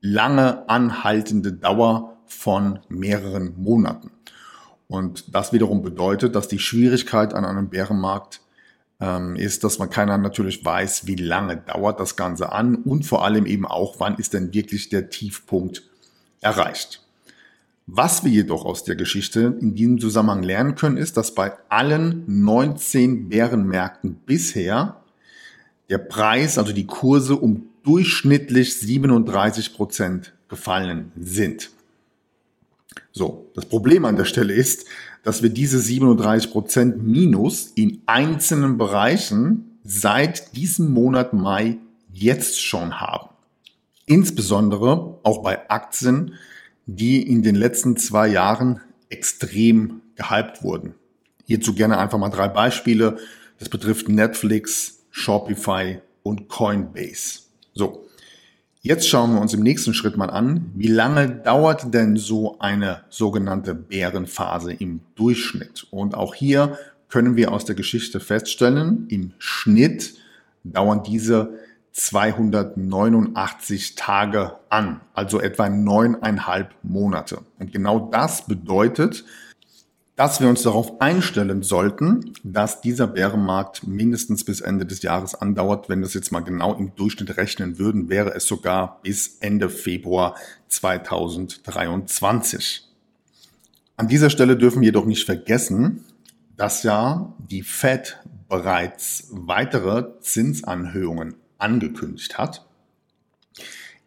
lange 0.00 0.68
anhaltende 0.68 1.52
Dauer 1.52 2.16
von 2.26 2.78
mehreren 2.88 3.60
Monaten. 3.60 4.12
Und 4.86 5.34
das 5.34 5.52
wiederum 5.52 5.82
bedeutet, 5.82 6.34
dass 6.34 6.48
die 6.48 6.60
Schwierigkeit 6.60 7.34
an 7.34 7.44
einem 7.44 7.68
Bärenmarkt 7.68 8.40
ähm, 9.00 9.36
ist, 9.36 9.64
dass 9.64 9.78
man 9.78 9.90
keiner 9.90 10.16
natürlich 10.16 10.64
weiß, 10.64 11.06
wie 11.06 11.16
lange 11.16 11.56
dauert 11.56 12.00
das 12.00 12.16
Ganze 12.16 12.52
an 12.52 12.76
und 12.76 13.04
vor 13.04 13.24
allem 13.24 13.44
eben 13.46 13.66
auch, 13.66 14.00
wann 14.00 14.16
ist 14.16 14.34
denn 14.34 14.54
wirklich 14.54 14.88
der 14.88 15.10
Tiefpunkt 15.10 15.82
erreicht. 16.40 17.02
Was 17.90 18.22
wir 18.22 18.30
jedoch 18.30 18.66
aus 18.66 18.84
der 18.84 18.96
Geschichte 18.96 19.56
in 19.62 19.74
diesem 19.74 19.98
Zusammenhang 19.98 20.42
lernen 20.42 20.74
können, 20.74 20.98
ist, 20.98 21.16
dass 21.16 21.34
bei 21.34 21.52
allen 21.70 22.22
19 22.26 23.30
Bärenmärkten 23.30 24.16
bisher 24.26 25.00
der 25.88 25.96
Preis, 25.96 26.58
also 26.58 26.74
die 26.74 26.86
Kurse 26.86 27.34
um 27.34 27.70
durchschnittlich 27.84 28.78
37 28.78 29.74
Prozent 29.74 30.34
gefallen 30.48 31.12
sind. 31.18 31.70
So, 33.10 33.50
das 33.54 33.64
Problem 33.64 34.04
an 34.04 34.16
der 34.16 34.26
Stelle 34.26 34.52
ist, 34.52 34.84
dass 35.22 35.42
wir 35.42 35.48
diese 35.48 35.78
37 35.78 36.50
Prozent 36.50 37.02
Minus 37.02 37.68
in 37.74 38.02
einzelnen 38.04 38.76
Bereichen 38.76 39.78
seit 39.82 40.54
diesem 40.54 40.92
Monat 40.92 41.32
Mai 41.32 41.78
jetzt 42.12 42.62
schon 42.62 43.00
haben. 43.00 43.30
Insbesondere 44.04 45.18
auch 45.22 45.42
bei 45.42 45.70
Aktien, 45.70 46.34
die 46.88 47.22
in 47.22 47.42
den 47.42 47.54
letzten 47.54 47.98
zwei 47.98 48.28
Jahren 48.28 48.80
extrem 49.10 50.00
gehypt 50.16 50.62
wurden. 50.62 50.94
Hierzu 51.44 51.74
gerne 51.74 51.98
einfach 51.98 52.18
mal 52.18 52.30
drei 52.30 52.48
Beispiele. 52.48 53.18
Das 53.58 53.68
betrifft 53.68 54.08
Netflix, 54.08 55.04
Shopify 55.10 56.00
und 56.22 56.48
Coinbase. 56.48 57.40
So. 57.74 58.04
Jetzt 58.80 59.08
schauen 59.08 59.34
wir 59.34 59.40
uns 59.40 59.52
im 59.52 59.62
nächsten 59.62 59.92
Schritt 59.92 60.16
mal 60.16 60.30
an, 60.30 60.70
wie 60.74 60.86
lange 60.86 61.28
dauert 61.28 61.92
denn 61.92 62.16
so 62.16 62.58
eine 62.58 63.02
sogenannte 63.10 63.74
Bärenphase 63.74 64.72
im 64.72 65.00
Durchschnitt? 65.14 65.86
Und 65.90 66.14
auch 66.14 66.34
hier 66.34 66.78
können 67.08 67.36
wir 67.36 67.52
aus 67.52 67.64
der 67.64 67.74
Geschichte 67.74 68.20
feststellen, 68.20 69.06
im 69.08 69.32
Schnitt 69.38 70.14
dauern 70.64 71.02
diese 71.02 71.58
289 71.98 73.94
Tage 73.96 74.52
an, 74.68 75.00
also 75.14 75.40
etwa 75.40 75.68
neuneinhalb 75.68 76.72
Monate. 76.82 77.40
Und 77.58 77.72
genau 77.72 78.08
das 78.10 78.46
bedeutet, 78.46 79.24
dass 80.14 80.40
wir 80.40 80.48
uns 80.48 80.62
darauf 80.62 81.00
einstellen 81.00 81.62
sollten, 81.62 82.34
dass 82.44 82.80
dieser 82.80 83.08
Bärenmarkt 83.08 83.84
mindestens 83.86 84.44
bis 84.44 84.60
Ende 84.60 84.86
des 84.86 85.02
Jahres 85.02 85.34
andauert. 85.34 85.88
Wenn 85.88 85.98
wir 86.00 86.06
es 86.06 86.14
jetzt 86.14 86.30
mal 86.30 86.38
genau 86.40 86.74
im 86.74 86.94
Durchschnitt 86.94 87.36
rechnen 87.36 87.80
würden, 87.80 88.08
wäre 88.08 88.32
es 88.34 88.46
sogar 88.46 89.00
bis 89.02 89.38
Ende 89.40 89.68
Februar 89.68 90.36
2023. 90.68 92.84
An 93.96 94.06
dieser 94.06 94.30
Stelle 94.30 94.56
dürfen 94.56 94.82
wir 94.82 94.86
jedoch 94.86 95.06
nicht 95.06 95.26
vergessen, 95.26 96.04
dass 96.56 96.84
ja 96.84 97.32
die 97.38 97.62
Fed 97.62 98.20
bereits 98.48 99.26
weitere 99.30 100.20
Zinsanhöhungen 100.20 101.34
angekündigt 101.58 102.38
hat. 102.38 102.66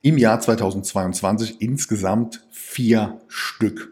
Im 0.01 0.17
Jahr 0.17 0.39
2022 0.39 1.61
insgesamt 1.61 2.45
vier 2.49 3.21
Stück. 3.27 3.91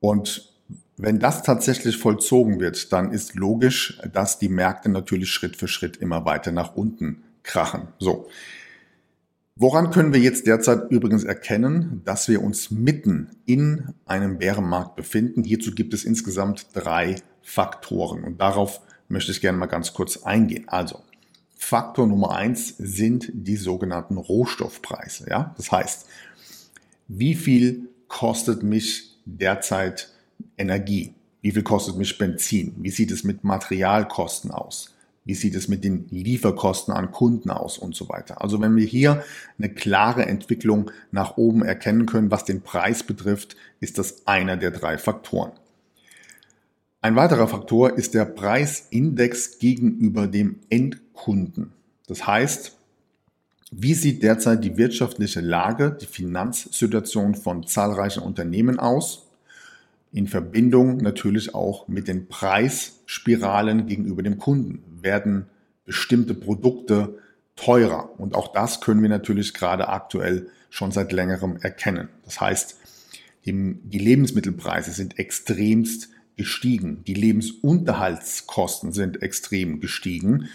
Und 0.00 0.52
wenn 0.96 1.18
das 1.18 1.42
tatsächlich 1.42 1.96
vollzogen 1.96 2.60
wird, 2.60 2.92
dann 2.92 3.12
ist 3.12 3.34
logisch, 3.34 4.00
dass 4.12 4.38
die 4.38 4.48
Märkte 4.48 4.88
natürlich 4.88 5.30
Schritt 5.30 5.56
für 5.56 5.68
Schritt 5.68 5.96
immer 5.96 6.24
weiter 6.24 6.52
nach 6.52 6.74
unten 6.74 7.22
krachen. 7.42 7.88
So. 7.98 8.28
Woran 9.56 9.92
können 9.92 10.12
wir 10.12 10.20
jetzt 10.20 10.48
derzeit 10.48 10.90
übrigens 10.90 11.22
erkennen, 11.22 12.02
dass 12.04 12.28
wir 12.28 12.42
uns 12.42 12.72
mitten 12.72 13.30
in 13.46 13.94
einem 14.04 14.38
Bärenmarkt 14.38 14.96
befinden? 14.96 15.44
Hierzu 15.44 15.72
gibt 15.76 15.94
es 15.94 16.04
insgesamt 16.04 16.66
drei 16.74 17.16
Faktoren 17.40 18.24
und 18.24 18.40
darauf 18.40 18.80
möchte 19.08 19.30
ich 19.30 19.40
gerne 19.40 19.58
mal 19.58 19.66
ganz 19.66 19.92
kurz 19.92 20.24
eingehen. 20.24 20.64
Also, 20.66 21.04
Faktor 21.56 22.06
Nummer 22.06 22.32
eins 22.32 22.74
sind 22.78 23.30
die 23.32 23.56
sogenannten 23.56 24.16
Rohstoffpreise. 24.16 25.28
Ja? 25.28 25.54
Das 25.56 25.72
heißt, 25.72 26.06
wie 27.08 27.34
viel 27.34 27.88
kostet 28.08 28.62
mich 28.62 29.16
derzeit 29.24 30.12
Energie? 30.58 31.14
Wie 31.40 31.52
viel 31.52 31.62
kostet 31.62 31.96
mich 31.96 32.16
Benzin? 32.18 32.74
Wie 32.78 32.90
sieht 32.90 33.10
es 33.10 33.24
mit 33.24 33.44
Materialkosten 33.44 34.50
aus? 34.50 34.94
Wie 35.26 35.34
sieht 35.34 35.54
es 35.54 35.68
mit 35.68 35.84
den 35.84 36.06
Lieferkosten 36.10 36.92
an 36.92 37.10
Kunden 37.10 37.50
aus 37.50 37.78
und 37.78 37.94
so 37.94 38.08
weiter? 38.10 38.42
Also 38.42 38.60
wenn 38.60 38.76
wir 38.76 38.84
hier 38.84 39.24
eine 39.58 39.70
klare 39.70 40.26
Entwicklung 40.26 40.90
nach 41.12 41.38
oben 41.38 41.64
erkennen 41.64 42.04
können, 42.04 42.30
was 42.30 42.44
den 42.44 42.60
Preis 42.60 43.02
betrifft, 43.02 43.56
ist 43.80 43.96
das 43.96 44.26
einer 44.26 44.58
der 44.58 44.70
drei 44.70 44.98
Faktoren. 44.98 45.52
Ein 47.04 47.16
weiterer 47.16 47.48
Faktor 47.48 47.98
ist 47.98 48.14
der 48.14 48.24
Preisindex 48.24 49.58
gegenüber 49.58 50.26
dem 50.26 50.60
Endkunden. 50.70 51.74
Das 52.06 52.26
heißt, 52.26 52.78
wie 53.70 53.92
sieht 53.92 54.22
derzeit 54.22 54.64
die 54.64 54.78
wirtschaftliche 54.78 55.42
Lage, 55.42 55.94
die 56.00 56.06
Finanzsituation 56.06 57.34
von 57.34 57.66
zahlreichen 57.66 58.22
Unternehmen 58.22 58.78
aus? 58.78 59.26
In 60.12 60.28
Verbindung 60.28 60.96
natürlich 60.96 61.54
auch 61.54 61.88
mit 61.88 62.08
den 62.08 62.26
Preisspiralen 62.26 63.86
gegenüber 63.86 64.22
dem 64.22 64.38
Kunden. 64.38 64.82
Werden 65.02 65.44
bestimmte 65.84 66.32
Produkte 66.32 67.18
teurer? 67.54 68.18
Und 68.18 68.34
auch 68.34 68.50
das 68.50 68.80
können 68.80 69.02
wir 69.02 69.10
natürlich 69.10 69.52
gerade 69.52 69.88
aktuell 69.88 70.48
schon 70.70 70.90
seit 70.90 71.12
längerem 71.12 71.58
erkennen. 71.58 72.08
Das 72.24 72.40
heißt, 72.40 72.78
die, 73.44 73.98
Lebensmittelpreise 73.98 74.92
sind 74.92 75.18
extremst 75.18 76.08
gestiegen. 76.36 77.04
Die 77.06 77.14
Lebensunterhaltskosten 77.14 78.92
sind 78.92 79.22
extrem 79.22 79.80
gestiegen. 79.80 80.48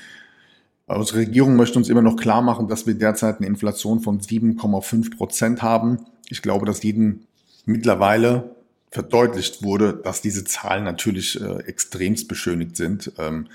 Unsere 0.88 1.20
Regierung 1.20 1.56
möchte 1.56 1.78
uns 1.78 1.90
immer 1.90 2.02
noch 2.02 2.16
klar 2.16 2.42
machen, 2.42 2.68
dass 2.68 2.88
wir 2.88 2.96
derzeit 2.96 3.38
eine 3.38 3.48
Inflation 3.48 4.02
von 4.02 4.20
7,5 4.20 5.16
Prozent 5.16 5.62
haben. 5.62 6.00
Ich 6.30 6.42
glaube, 6.42 6.66
dass 6.66 6.84
jedem 6.84 7.22
mittlerweile 7.66 8.56
verdeutlicht 8.92 9.62
wurde, 9.62 9.94
dass 9.94 10.22
diese 10.22 10.44
Zahlen 10.44 10.84
natürlich 10.84 11.40
äh, 11.40 11.60
extremst 11.66 12.28
beschönigt 12.28 12.76
sind. 12.76 13.12
Ähm, 13.20 13.48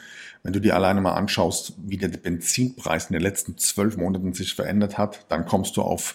wenn 0.45 0.53
du 0.53 0.61
dir 0.61 0.77
alleine 0.77 1.01
mal 1.01 1.15
anschaust, 1.15 1.73
wie 1.79 1.97
der 1.97 2.09
Benzinpreis 2.09 3.07
in 3.07 3.15
den 3.15 3.23
letzten 3.23 3.59
zwölf 3.59 3.97
Monaten 3.97 4.33
sich 4.33 4.55
verändert 4.55 4.97
hat, 4.97 5.27
dann 5.29 5.47
kommst 5.47 5.77
du 5.77 5.83
auf 5.83 6.15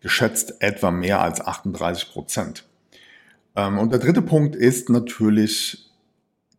geschätzt 0.00 0.62
etwa 0.62 0.90
mehr 0.90 1.20
als 1.20 1.40
38 1.40 2.12
Prozent. 2.12 2.64
Ähm, 3.56 3.78
und 3.78 3.92
der 3.92 3.98
dritte 3.98 4.22
Punkt 4.22 4.56
ist 4.56 4.90
natürlich 4.90 5.90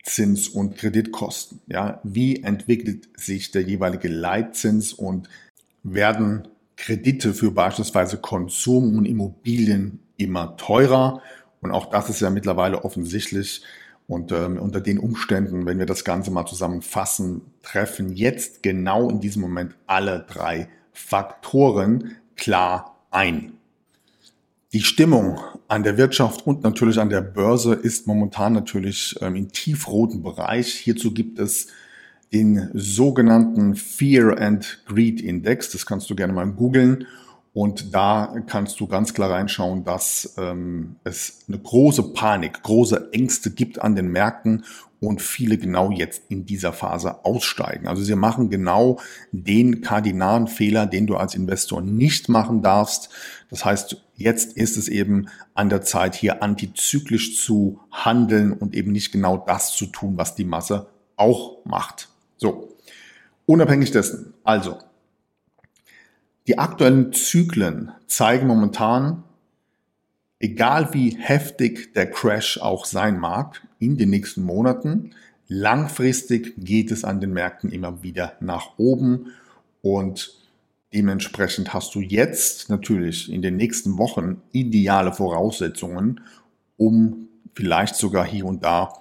Zins- 0.04 0.50
und 0.50 0.78
Kreditkosten. 0.78 1.62
Ja, 1.68 2.00
wie 2.04 2.44
entwickelt 2.44 3.10
sich 3.16 3.52
der 3.52 3.62
jeweilige 3.62 4.08
Leitzins 4.08 4.94
und 4.94 5.30
werden 5.84 6.48
Kredite 6.76 7.34
für 7.34 7.52
beispielsweise 7.52 8.18
Konsum 8.18 8.98
und 8.98 9.06
Immobilien 9.06 10.00
immer 10.18 10.58
teurer 10.58 11.22
Und 11.62 11.72
auch 11.72 11.92
das 11.92 12.10
ist 12.10 12.22
ja 12.22 12.30
mittlerweile 12.30 12.84
offensichtlich. 12.84 13.64
Und 14.08 14.32
ähm, 14.32 14.58
unter 14.58 14.82
den 14.82 14.98
Umständen, 14.98 15.66
wenn 15.66 15.78
wir 15.78 15.86
das 15.86 16.04
Ganze 16.04 16.32
mal 16.32 16.46
zusammenfassen, 16.46 17.42
treffen 17.62 18.14
jetzt 18.16 18.64
genau 18.64 19.10
in 19.10 19.22
diesem 19.22 19.42
Moment 19.42 19.76
alle 19.86 20.26
drei 20.28 20.68
Faktoren 20.92 22.16
klar 22.36 22.98
ein. 23.12 23.54
Die 24.74 24.82
Stimmung 24.84 25.38
an 25.68 25.84
der 25.84 25.98
Wirtschaft 25.98 26.48
und 26.48 26.64
natürlich 26.64 26.98
an 26.98 27.10
der 27.10 27.20
Börse 27.20 27.74
ist 27.74 28.08
momentan 28.08 28.54
natürlich 28.54 29.18
ähm, 29.20 29.36
im 29.36 29.52
tiefroten 29.52 30.24
Bereich. 30.24 30.74
Hierzu 30.74 31.14
gibt 31.14 31.40
es 31.40 31.68
den 32.32 32.70
sogenannten 32.74 33.76
Fear 33.76 34.40
and 34.40 34.82
Greed 34.86 35.20
Index. 35.20 35.72
Das 35.72 35.86
kannst 35.86 36.10
du 36.10 36.16
gerne 36.16 36.32
mal 36.32 36.46
googeln. 36.46 37.06
Und 37.54 37.94
da 37.94 38.34
kannst 38.48 38.80
du 38.80 38.88
ganz 38.88 39.14
klar 39.14 39.32
reinschauen, 39.32 39.84
dass 39.84 40.36
ähm, 40.38 40.96
es 41.04 41.40
eine 41.50 41.60
große 41.60 42.14
Panik, 42.14 42.64
große 42.64 43.10
Ängste 43.12 43.52
gibt 43.52 43.82
an 43.82 43.98
den 43.98 44.08
Märkten 44.08 44.64
und 45.02 45.20
viele 45.20 45.58
genau 45.58 45.90
jetzt 45.92 46.22
in 46.30 46.46
dieser 46.46 46.74
Phase 46.74 47.26
aussteigen. 47.26 47.88
Also 47.88 48.04
sie 48.04 48.16
machen 48.16 48.52
genau 48.52 49.00
den 49.32 49.82
kardinalen 49.82 50.48
Fehler, 50.48 50.86
den 50.86 51.08
du 51.08 51.16
als 51.16 51.34
Investor 51.34 51.82
nicht 51.82 52.30
machen 52.30 52.62
darfst. 52.62 53.10
Das 53.50 53.66
heißt, 53.66 53.98
jetzt 54.16 54.56
ist 54.56 54.78
es 54.78 54.88
eben 54.88 55.28
an 55.56 55.70
der 55.70 55.82
Zeit, 55.82 56.14
hier 56.14 56.44
antizyklisch 56.44 57.44
zu 57.44 57.80
handeln 57.92 58.54
und 58.54 58.76
eben 58.76 58.92
nicht 58.92 59.12
genau 59.12 59.38
das 59.38 59.76
zu 59.76 59.88
tun, 59.88 60.18
was 60.18 60.36
die 60.36 60.46
Masse 60.46 60.88
auch 61.16 61.66
macht. 61.66 62.10
So, 62.38 62.70
unabhängig 63.48 63.90
dessen, 63.90 64.36
also 64.44 64.78
die 66.48 66.60
aktuellen 66.60 67.12
Zyklen 67.12 67.92
zeigen 68.06 68.46
momentan, 68.46 69.24
egal 70.42 70.94
wie 70.94 71.18
heftig 71.20 71.94
der 71.94 72.10
Crash 72.10 72.58
auch 72.58 72.86
sein 72.86 73.20
mag 73.20 73.62
in 73.80 73.98
den 73.98 74.10
nächsten 74.10 74.44
Monaten, 74.44 75.12
langfristig 75.48 76.54
geht 76.58 76.92
es 76.92 77.04
an 77.04 77.20
den 77.20 77.34
Märkten 77.34 77.72
immer 77.72 78.04
wieder 78.04 78.34
nach 78.40 78.78
oben 78.78 79.28
und 79.82 80.34
dementsprechend 80.94 81.74
hast 81.74 81.96
du 81.96 82.02
jetzt 82.02 82.70
natürlich 82.70 83.32
in 83.32 83.42
den 83.42 83.56
nächsten 83.56 83.98
Wochen 83.98 84.42
ideale 84.52 85.14
Voraussetzungen, 85.14 86.22
um 86.78 87.28
vielleicht 87.54 87.96
sogar 87.96 88.26
hier 88.26 88.46
und 88.46 88.64
da 88.64 88.94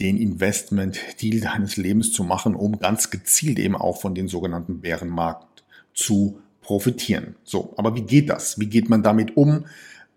den 0.00 0.16
Investment-Deal 0.16 1.40
deines 1.40 1.76
Lebens 1.76 2.12
zu 2.12 2.24
machen, 2.24 2.54
um 2.54 2.78
ganz 2.78 3.10
gezielt 3.10 3.58
eben 3.58 3.76
auch 3.76 4.00
von 4.00 4.14
den 4.14 4.28
sogenannten 4.28 4.80
Bärenmarkt 4.80 5.62
zu 5.92 6.40
profitieren. 6.62 7.36
So, 7.44 7.74
aber 7.76 7.94
wie 7.94 8.02
geht 8.02 8.30
das? 8.30 8.58
Wie 8.58 8.66
geht 8.66 8.88
man 8.88 9.02
damit 9.02 9.36
um? 9.36 9.66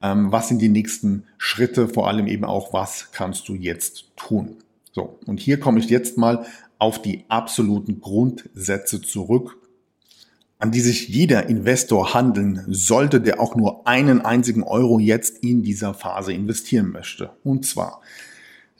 Ähm, 0.03 0.31
was 0.31 0.50
sind 0.50 0.62
die 0.62 0.69
nächsten 0.69 1.24
Schritte? 1.38 1.88
Vor 1.88 2.07
allem 2.07 2.27
eben 2.27 2.43
auch, 2.43 2.74
was 2.74 3.12
kannst 3.13 3.48
du 3.48 3.55
jetzt 3.55 4.12
tun? 4.17 4.57
So, 4.91 5.17
und 5.25 5.39
hier 5.39 5.60
komme 5.60 5.79
ich 5.79 5.89
jetzt 5.89 6.17
mal 6.17 6.45
auf 6.77 7.01
die 7.01 7.24
absoluten 7.29 8.01
Grundsätze 8.01 9.01
zurück, 9.01 9.57
an 10.60 10.72
die 10.72 10.81
sich 10.81 11.07
jeder 11.07 11.48
Investor 11.48 12.13
handeln 12.13 12.65
sollte, 12.67 13.22
der 13.22 13.39
auch 13.39 13.55
nur 13.55 13.88
einen 13.88 14.22
einzigen 14.22 14.63
Euro 14.63 15.00
jetzt 15.00 15.43
in 15.43 15.63
dieser 15.63 15.93
Phase 15.93 16.33
investieren 16.33 16.91
möchte. 16.91 17.31
Und 17.43 17.65
zwar, 17.65 18.01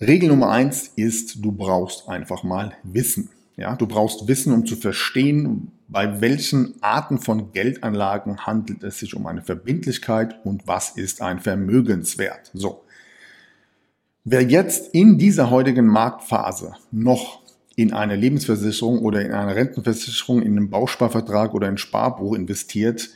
Regel 0.02 0.30
Nummer 0.30 0.50
eins 0.50 0.92
ist, 0.96 1.44
du 1.44 1.52
brauchst 1.54 2.10
einfach 2.10 2.44
mal 2.44 2.74
Wissen. 2.84 3.30
Ja, 3.56 3.76
du 3.76 3.88
brauchst 3.88 4.28
Wissen, 4.28 4.52
um 4.52 4.66
zu 4.66 4.76
verstehen, 4.76 5.72
bei 5.94 6.22
welchen 6.22 6.74
Arten 6.82 7.20
von 7.20 7.52
Geldanlagen 7.52 8.48
handelt 8.48 8.84
es 8.84 8.98
sich 8.98 9.16
um 9.16 9.28
eine 9.28 9.44
Verbindlichkeit 9.44 10.44
und 10.44 10.68
was 10.68 10.98
ist 10.98 11.22
ein 11.22 11.40
Vermögenswert. 11.40 12.50
So. 12.56 12.84
Wer 14.24 14.42
jetzt 14.42 14.96
in 14.96 15.20
dieser 15.20 15.52
heutigen 15.52 15.86
Marktphase 15.86 16.74
noch 16.92 17.44
in 17.76 17.94
eine 17.94 18.16
Lebensversicherung 18.16 19.00
oder 19.00 19.24
in 19.24 19.34
eine 19.34 19.56
Rentenversicherung, 19.56 20.42
in 20.42 20.58
einen 20.58 20.72
Bausparvertrag 20.72 21.54
oder 21.54 21.68
ein 21.68 21.78
Sparbuch 21.78 22.34
investiert, 22.34 23.10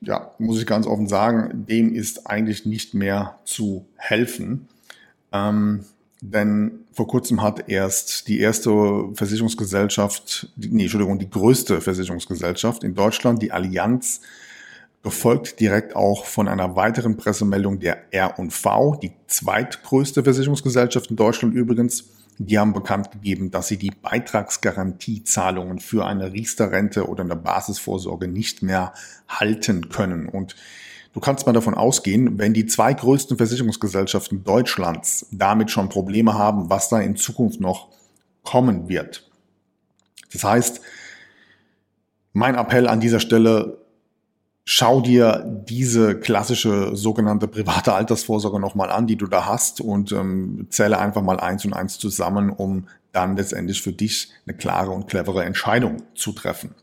ja, 0.00 0.32
muss 0.38 0.58
ich 0.58 0.66
ganz 0.66 0.88
offen 0.88 1.06
sagen, 1.06 1.66
dem 1.68 1.94
ist 1.94 2.26
eigentlich 2.26 2.66
nicht 2.66 2.94
mehr 2.94 3.38
zu 3.44 3.86
helfen. 3.96 4.66
Ähm, 5.30 5.84
denn 6.24 6.84
vor 6.92 7.08
kurzem 7.08 7.42
hat 7.42 7.68
erst 7.68 8.28
die 8.28 8.38
erste 8.38 9.08
Versicherungsgesellschaft, 9.14 10.48
nee, 10.56 10.82
Entschuldigung, 10.82 11.18
die 11.18 11.28
größte 11.28 11.80
Versicherungsgesellschaft 11.80 12.84
in 12.84 12.94
Deutschland, 12.94 13.42
die 13.42 13.50
Allianz, 13.50 14.20
gefolgt 15.02 15.58
direkt 15.58 15.96
auch 15.96 16.24
von 16.24 16.46
einer 16.46 16.76
weiteren 16.76 17.16
Pressemeldung 17.16 17.80
der 17.80 18.14
R&V, 18.14 19.00
die 19.02 19.10
zweitgrößte 19.26 20.22
Versicherungsgesellschaft 20.22 21.10
in 21.10 21.16
Deutschland 21.16 21.54
übrigens. 21.54 22.04
Die 22.38 22.56
haben 22.56 22.72
bekannt 22.72 23.10
gegeben, 23.10 23.50
dass 23.50 23.66
sie 23.66 23.76
die 23.76 23.90
Beitragsgarantiezahlungen 23.90 25.80
für 25.80 26.06
eine 26.06 26.32
Riester-Rente 26.32 27.08
oder 27.08 27.24
eine 27.24 27.34
Basisvorsorge 27.34 28.28
nicht 28.28 28.62
mehr 28.62 28.94
halten 29.28 29.88
können. 29.88 30.28
Und 30.28 30.54
Du 31.12 31.20
kannst 31.20 31.46
mal 31.46 31.52
davon 31.52 31.74
ausgehen, 31.74 32.38
wenn 32.38 32.54
die 32.54 32.66
zwei 32.66 32.94
größten 32.94 33.36
Versicherungsgesellschaften 33.36 34.44
Deutschlands 34.44 35.26
damit 35.30 35.70
schon 35.70 35.88
Probleme 35.88 36.34
haben, 36.34 36.70
was 36.70 36.88
da 36.88 37.00
in 37.00 37.16
Zukunft 37.16 37.60
noch 37.60 37.88
kommen 38.42 38.88
wird. 38.88 39.30
Das 40.32 40.44
heißt, 40.44 40.80
mein 42.32 42.54
Appell 42.54 42.88
an 42.88 43.00
dieser 43.00 43.20
Stelle, 43.20 43.78
schau 44.64 45.02
dir 45.02 45.44
diese 45.68 46.18
klassische 46.18 46.96
sogenannte 46.96 47.46
private 47.46 47.92
Altersvorsorge 47.92 48.58
nochmal 48.58 48.90
an, 48.90 49.06
die 49.06 49.16
du 49.16 49.26
da 49.26 49.44
hast 49.44 49.82
und 49.82 50.12
ähm, 50.12 50.66
zähle 50.70 50.98
einfach 50.98 51.22
mal 51.22 51.40
eins 51.40 51.64
und 51.66 51.74
eins 51.74 51.98
zusammen, 51.98 52.48
um 52.48 52.88
dann 53.12 53.36
letztendlich 53.36 53.82
für 53.82 53.92
dich 53.92 54.30
eine 54.46 54.56
klare 54.56 54.92
und 54.92 55.08
clevere 55.08 55.44
Entscheidung 55.44 56.02
zu 56.14 56.32
treffen. 56.32 56.74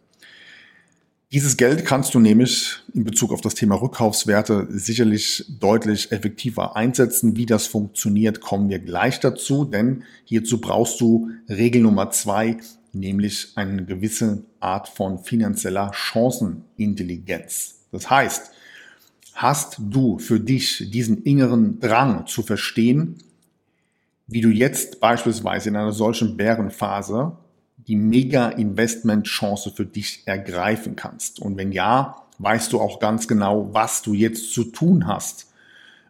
Dieses 1.31 1.57
Geld 1.57 1.85
kannst 1.85 2.15
du 2.15 2.19
nämlich 2.19 2.77
in 2.91 3.03
Bezug 3.03 3.31
auf 3.31 3.41
das 3.41 3.53
Thema 3.53 3.75
Rückkaufswerte 3.75 4.65
sicherlich 4.71 5.45
deutlich 5.59 6.11
effektiver 6.11 6.75
einsetzen. 6.75 7.35
Wie 7.35 7.45
das 7.45 7.67
funktioniert, 7.67 8.41
kommen 8.41 8.67
wir 8.69 8.79
gleich 8.79 9.19
dazu, 9.19 9.63
denn 9.63 10.03
hierzu 10.23 10.59
brauchst 10.59 10.99
du 10.99 11.29
Regel 11.47 11.83
Nummer 11.83 12.09
zwei, 12.09 12.57
nämlich 12.93 13.49
eine 13.53 13.85
gewisse 13.85 14.41
Art 14.59 14.89
von 14.89 15.19
finanzieller 15.19 15.91
Chancenintelligenz. 15.93 17.75
Das 17.91 18.09
heißt, 18.09 18.49
hast 19.35 19.77
du 19.79 20.17
für 20.17 20.39
dich 20.39 20.89
diesen 20.91 21.21
inneren 21.21 21.79
Drang 21.79 22.25
zu 22.25 22.41
verstehen, 22.41 23.17
wie 24.25 24.41
du 24.41 24.49
jetzt 24.49 24.99
beispielsweise 24.99 25.69
in 25.69 25.75
einer 25.75 25.93
solchen 25.93 26.37
Bärenphase 26.37 27.37
die 27.89 27.97
Mega-Investment-Chance 27.97 29.73
für 29.75 29.85
dich 29.85 30.21
ergreifen 30.25 30.95
kannst? 30.95 31.41
Und 31.41 31.57
wenn 31.57 31.73
ja, 31.73 32.23
weißt 32.37 32.71
du 32.71 32.79
auch 32.79 32.99
ganz 32.99 33.27
genau, 33.27 33.73
was 33.73 34.01
du 34.01 34.13
jetzt 34.13 34.53
zu 34.53 34.63
tun 34.63 35.07
hast. 35.07 35.51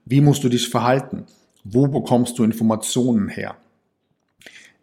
Wie 0.06 0.22
musst 0.22 0.44
du 0.44 0.50
dich 0.50 0.70
verhalten? 0.70 1.26
Wo 1.64 1.88
bekommst 1.88 2.38
du 2.38 2.44
Informationen 2.44 3.30
her? 3.30 3.56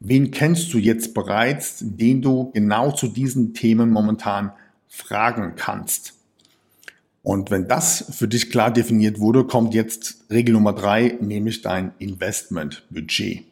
Wen 0.00 0.30
kennst 0.30 0.74
du 0.74 0.78
jetzt 0.78 1.14
bereits, 1.14 1.78
den 1.80 2.20
du 2.20 2.50
genau 2.52 2.92
zu 2.92 3.08
diesen 3.08 3.54
Themen 3.54 3.90
momentan 3.90 4.52
fragen 4.88 5.54
kannst? 5.56 6.14
Und 7.22 7.50
wenn 7.50 7.66
das 7.66 8.06
für 8.16 8.28
dich 8.28 8.50
klar 8.50 8.70
definiert 8.70 9.18
wurde, 9.18 9.44
kommt 9.44 9.74
jetzt 9.74 10.24
Regel 10.30 10.52
Nummer 10.52 10.72
drei, 10.72 11.16
nämlich 11.20 11.62
dein 11.62 11.92
Investmentbudget. 11.98 13.44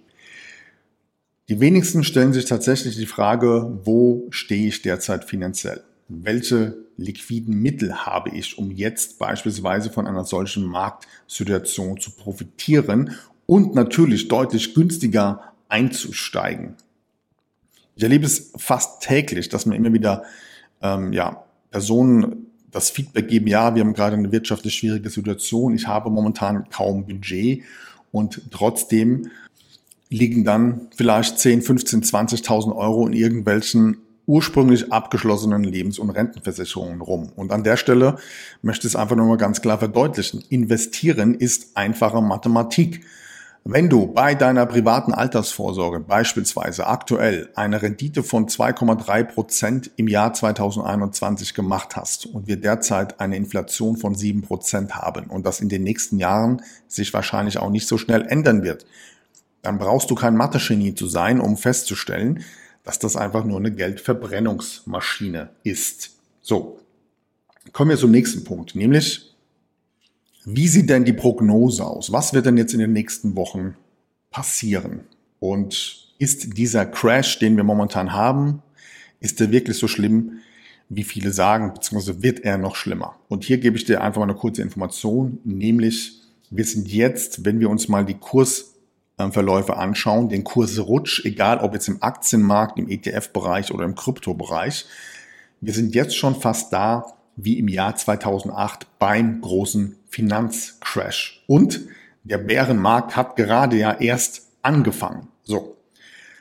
Die 1.51 1.61
wenigsten 1.61 2.05
stellen 2.05 2.33
sich 2.33 2.47
tatsächlich 2.47 2.97
die 2.97 3.05
Frage, 3.05 3.79
wo 3.85 4.27
stehe 4.31 4.69
ich 4.69 4.81
derzeit 4.81 5.27
finanziell? 5.27 5.85
Welche 6.09 6.79
liquiden 6.97 7.61
Mittel 7.61 8.07
habe 8.07 8.31
ich, 8.31 8.57
um 8.57 8.71
jetzt 8.71 9.19
beispielsweise 9.19 9.91
von 9.91 10.07
einer 10.07 10.25
solchen 10.25 10.65
Marktsituation 10.65 12.01
zu 12.01 12.13
profitieren 12.13 13.17
und 13.45 13.75
natürlich 13.75 14.29
deutlich 14.29 14.75
günstiger 14.75 15.53
einzusteigen? 15.69 16.77
Ich 17.95 18.03
erlebe 18.03 18.25
es 18.25 18.53
fast 18.57 19.03
täglich, 19.03 19.51
dass 19.51 19.67
mir 19.67 19.77
immer 19.77 19.93
wieder 19.93 20.25
ähm, 20.81 21.13
ja, 21.13 21.45
Personen 21.71 22.47
das 22.71 22.89
Feedback 22.89 23.29
geben, 23.29 23.49
ja, 23.49 23.75
wir 23.75 23.83
haben 23.83 23.93
gerade 23.93 24.17
eine 24.17 24.33
wirtschaftlich 24.33 24.75
schwierige 24.75 25.11
Situation, 25.11 25.75
ich 25.75 25.87
habe 25.87 26.11
momentan 26.11 26.71
kaum 26.71 27.07
Budget 27.07 27.63
und 28.11 28.51
trotzdem 28.51 29.31
liegen 30.09 30.45
dann 30.45 30.89
vielleicht 30.97 31.39
10, 31.39 31.63
15, 31.63 32.03
20.000 32.03 32.75
Euro 32.75 33.07
in 33.07 33.13
irgendwelchen 33.13 33.99
ursprünglich 34.27 34.93
abgeschlossenen 34.93 35.65
Lebens- 35.65 35.99
und 35.99 36.11
Rentenversicherungen 36.11 37.01
rum. 37.01 37.31
Und 37.37 37.53
an 37.53 37.65
der 37.65 37.77
Stelle 37.77 38.17
möchte 38.63 38.87
ich 38.87 38.95
es 38.95 38.97
einfach 38.97 39.17
nochmal 39.17 39.37
ganz 39.37 39.61
klar 39.61 39.79
verdeutlichen. 39.79 40.43
Investieren 40.49 41.35
ist 41.35 41.77
einfache 41.77 42.23
Mathematik. 42.23 43.05
Wenn 43.67 43.89
du 43.89 44.09
bei 44.09 44.35
deiner 44.35 44.67
privaten 44.67 45.15
Altersvorsorge 45.15 46.01
beispielsweise 46.01 46.87
aktuell 46.87 47.49
eine 47.55 47.81
Rendite 47.81 48.23
von 48.23 48.47
2,3 48.47 49.25
Prozent 49.25 49.91
im 49.97 50.07
Jahr 50.07 50.35
2021 50.35 51.55
gemacht 51.55 51.97
hast 51.97 52.27
und 52.27 52.47
wir 52.47 52.57
derzeit 52.57 53.21
eine 53.21 53.37
Inflation 53.37 53.97
von 53.97 54.15
7 54.15 54.43
Prozent 54.43 54.97
haben 54.97 55.31
und 55.31 55.47
das 55.47 55.61
in 55.61 55.71
den 55.71 55.83
nächsten 55.83 56.19
Jahren 56.19 56.61
sich 56.89 57.15
wahrscheinlich 57.15 57.57
auch 57.57 57.71
nicht 57.71 57.89
so 57.89 57.97
schnell 57.97 58.27
ändern 58.27 58.63
wird, 58.65 58.85
dann 59.65 59.79
brauchst 59.79 60.11
du 60.11 60.15
kein 60.15 60.37
Mathe-Genie 60.37 60.95
zu 60.95 61.07
sein, 61.07 61.41
um 61.41 61.57
festzustellen, 61.57 62.45
dass 62.85 62.99
das 62.99 63.17
einfach 63.17 63.45
nur 63.45 63.59
eine 63.59 63.73
Geldverbrennungsmaschine 63.73 65.49
ist. 65.63 66.11
So, 66.43 66.81
kommen 67.73 67.91
wir 67.91 67.97
zum 67.97 68.11
nächsten 68.11 68.45
Punkt, 68.45 68.75
nämlich 68.75 69.35
wie 70.45 70.69
sieht 70.69 70.91
denn 70.91 71.07
die 71.07 71.15
Prognose 71.15 71.85
aus? 71.85 72.13
Was 72.13 72.35
wird 72.35 72.45
denn 72.45 72.59
jetzt 72.59 72.75
in 72.75 72.81
den 72.81 72.93
nächsten 72.93 73.35
Wochen 73.35 73.75
passieren? 74.31 75.01
Und 75.41 76.13
ist 76.19 76.59
dieser 76.59 76.85
Crash, 76.85 77.39
den 77.39 77.57
wir 77.57 77.65
momentan 77.65 78.13
haben, 78.13 78.63
ist 79.21 79.41
der 79.41 79.51
wirklich 79.51 79.79
so 79.79 79.89
schlimm, 79.89 80.41
wie 80.91 81.05
viele 81.05 81.33
sagen, 81.33 81.73
beziehungsweise 81.73 82.23
wird 82.23 82.41
er 82.41 82.59
noch 82.59 82.77
schlimmer? 82.77 83.17
Und 83.29 83.45
hier 83.45 83.57
gebe 83.57 83.79
ich 83.79 83.87
dir 83.87 84.03
einfach 84.03 84.21
mal 84.21 84.29
eine 84.29 84.39
kurze 84.39 84.61
Information, 84.61 85.39
nämlich 85.45 86.21
wir 86.51 86.67
sind 86.67 86.87
jetzt, 86.89 87.47
wenn 87.47 87.59
wir 87.59 87.71
uns 87.71 87.89
mal 87.89 88.05
die 88.05 88.19
Kursverläufe 89.17 89.77
anschauen, 89.77 90.29
den 90.29 90.45
Kursrutsch, 90.45 91.25
egal 91.25 91.59
ob 91.59 91.75
jetzt 91.75 91.89
im 91.89 92.03
Aktienmarkt, 92.03 92.79
im 92.79 92.89
ETF-Bereich 92.89 93.73
oder 93.73 93.85
im 93.85 93.95
Kryptobereich, 93.95 94.87
wir 95.61 95.73
sind 95.73 95.95
jetzt 95.95 96.17
schon 96.17 96.35
fast 96.35 96.73
da, 96.73 97.07
wie 97.37 97.59
im 97.59 97.69
Jahr 97.69 97.97
2008 97.97 98.87
beim 98.99 99.41
großen 99.41 99.97
Finanzcrash. 100.09 101.43
Und 101.47 101.81
der 102.25 102.39
Bärenmarkt 102.39 103.17
hat 103.17 103.37
gerade 103.37 103.77
ja 103.77 103.93
erst 103.93 104.49
angefangen. 104.63 105.29
So. 105.43 105.77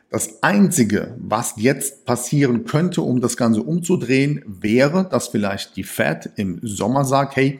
Das 0.10 0.44
einzige, 0.44 1.16
was 1.18 1.56
jetzt 1.58 2.06
passieren 2.06 2.66
könnte, 2.66 3.02
um 3.02 3.20
das 3.20 3.36
Ganze 3.36 3.64
umzudrehen, 3.64 4.44
wäre, 4.46 5.08
dass 5.10 5.30
vielleicht 5.30 5.76
die 5.76 5.84
Fed 5.84 6.30
im 6.36 6.60
Sommer 6.62 7.04
sagt, 7.04 7.36
hey, 7.36 7.60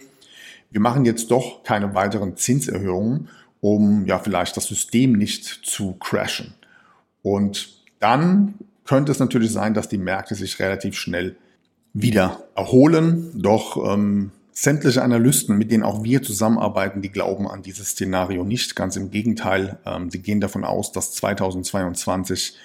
wir 0.70 0.80
machen 0.80 1.06
jetzt 1.06 1.32
doch 1.32 1.64
keine 1.64 1.96
weiteren 1.96 2.38
Zinserhöhungen, 2.38 3.30
um 3.64 4.06
ja 4.06 4.20
vielleicht 4.20 4.58
das 4.58 4.66
System 4.66 5.14
nicht 5.14 5.46
zu 5.46 5.94
crashen. 5.94 6.54
Und 7.22 7.70
dann 8.02 8.56
könnte 8.84 9.14
es 9.14 9.20
natürlich 9.20 9.54
sein, 9.54 9.74
dass 9.74 9.88
die 9.88 9.98
Märkte 9.98 10.36
sich 10.36 10.60
relativ 10.60 10.98
schnell 10.98 11.38
wieder 11.94 12.44
erholen. 12.58 13.32
Doch 13.42 13.78
ähm, 13.90 14.32
sämtliche 14.52 15.02
Analysten, 15.02 15.58
mit 15.58 15.72
denen 15.72 15.84
auch 15.84 16.04
wir 16.04 16.22
zusammenarbeiten, 16.22 17.02
die 17.02 17.10
glauben 17.10 17.48
an 17.48 17.62
dieses 17.62 17.92
Szenario 17.92 18.44
nicht. 18.44 18.76
Ganz 18.76 18.98
im 18.98 19.12
Gegenteil, 19.12 19.80
ähm, 19.86 20.10
sie 20.10 20.22
gehen 20.22 20.42
davon 20.42 20.66
aus, 20.66 20.92
dass 20.92 21.14
2022 21.14 22.58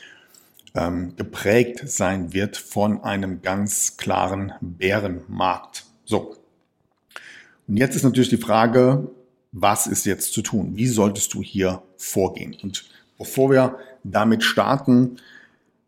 ähm, 0.74 1.14
geprägt 1.14 1.82
sein 1.88 2.32
wird 2.32 2.56
von 2.56 3.04
einem 3.04 3.40
ganz 3.40 3.98
klaren 3.98 4.52
Bärenmarkt. 4.60 5.84
So. 6.04 6.34
Und 7.68 7.76
jetzt 7.76 7.94
ist 7.94 8.02
natürlich 8.02 8.30
die 8.30 8.36
Frage, 8.36 9.12
was 9.52 9.86
ist 9.86 10.06
jetzt 10.06 10.32
zu 10.32 10.42
tun? 10.42 10.76
Wie 10.76 10.86
solltest 10.86 11.34
du 11.34 11.42
hier 11.42 11.82
vorgehen? 11.96 12.56
Und 12.62 12.84
bevor 13.16 13.50
wir 13.50 13.78
damit 14.04 14.44
starten, 14.44 15.16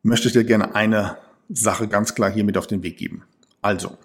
möchte 0.03 0.29
ich 0.29 0.33
dir 0.33 0.45
gerne 0.45 0.75
eine 0.75 1.19
Sache 1.49 1.89
ganz 1.89 2.15
klar 2.15 2.31
hier 2.31 2.45
mit 2.45 2.57
auf 2.57 2.67
den 2.67 2.83
Weg 2.83 2.97
geben. 2.97 3.25
Also, 3.61 3.99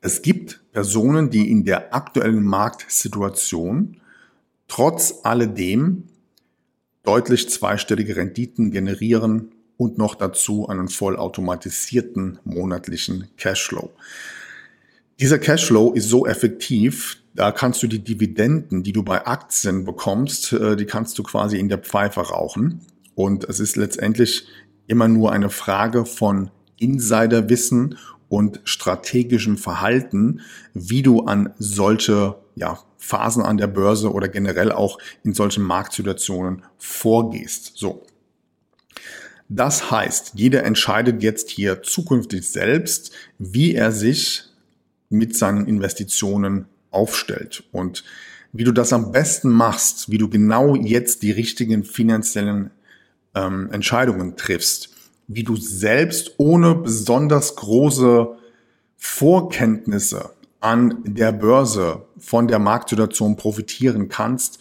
es 0.00 0.22
gibt 0.22 0.60
Personen, 0.72 1.30
die 1.30 1.50
in 1.50 1.64
der 1.64 1.94
aktuellen 1.94 2.42
Marktsituation 2.42 4.00
trotz 4.66 5.14
alledem 5.22 6.08
deutlich 7.04 7.48
zweistellige 7.50 8.16
Renditen 8.16 8.70
generieren 8.70 9.52
und 9.76 9.98
noch 9.98 10.14
dazu 10.14 10.68
einen 10.68 10.88
vollautomatisierten 10.88 12.38
monatlichen 12.44 13.28
Cashflow. 13.36 13.90
Dieser 15.20 15.38
Cashflow 15.38 15.92
ist 15.92 16.08
so 16.08 16.26
effektiv, 16.26 17.21
da 17.34 17.50
kannst 17.52 17.82
du 17.82 17.86
die 17.86 18.02
Dividenden, 18.02 18.82
die 18.82 18.92
du 18.92 19.02
bei 19.02 19.26
Aktien 19.26 19.84
bekommst, 19.84 20.52
äh, 20.52 20.76
die 20.76 20.86
kannst 20.86 21.18
du 21.18 21.22
quasi 21.22 21.58
in 21.58 21.68
der 21.68 21.78
Pfeife 21.78 22.20
rauchen. 22.20 22.80
Und 23.14 23.44
es 23.44 23.60
ist 23.60 23.76
letztendlich 23.76 24.46
immer 24.86 25.08
nur 25.08 25.32
eine 25.32 25.50
Frage 25.50 26.04
von 26.04 26.50
Insiderwissen 26.78 27.98
und 28.28 28.60
strategischem 28.64 29.56
Verhalten, 29.56 30.40
wie 30.74 31.02
du 31.02 31.20
an 31.20 31.54
solche 31.58 32.36
ja, 32.54 32.78
Phasen 32.98 33.42
an 33.42 33.56
der 33.56 33.66
Börse 33.66 34.12
oder 34.12 34.28
generell 34.28 34.72
auch 34.72 34.98
in 35.24 35.34
solchen 35.34 35.64
Marktsituationen 35.64 36.62
vorgehst. 36.78 37.72
So. 37.76 38.04
Das 39.48 39.90
heißt, 39.90 40.32
jeder 40.34 40.64
entscheidet 40.64 41.22
jetzt 41.22 41.50
hier 41.50 41.82
zukünftig 41.82 42.48
selbst, 42.50 43.12
wie 43.38 43.74
er 43.74 43.92
sich 43.92 44.44
mit 45.10 45.36
seinen 45.36 45.66
Investitionen 45.66 46.66
aufstellt 46.92 47.64
und 47.72 48.04
wie 48.52 48.64
du 48.64 48.72
das 48.72 48.92
am 48.92 49.12
besten 49.12 49.50
machst, 49.50 50.10
wie 50.10 50.18
du 50.18 50.28
genau 50.28 50.74
jetzt 50.76 51.22
die 51.22 51.30
richtigen 51.32 51.84
finanziellen 51.84 52.70
ähm, 53.34 53.70
Entscheidungen 53.72 54.36
triffst, 54.36 54.90
wie 55.26 55.42
du 55.42 55.56
selbst 55.56 56.34
ohne 56.36 56.74
besonders 56.74 57.56
große 57.56 58.36
Vorkenntnisse 58.98 60.30
an 60.60 60.98
der 61.04 61.32
Börse 61.32 62.04
von 62.18 62.46
der 62.46 62.58
Marktsituation 62.58 63.36
profitieren 63.36 64.08
kannst, 64.08 64.58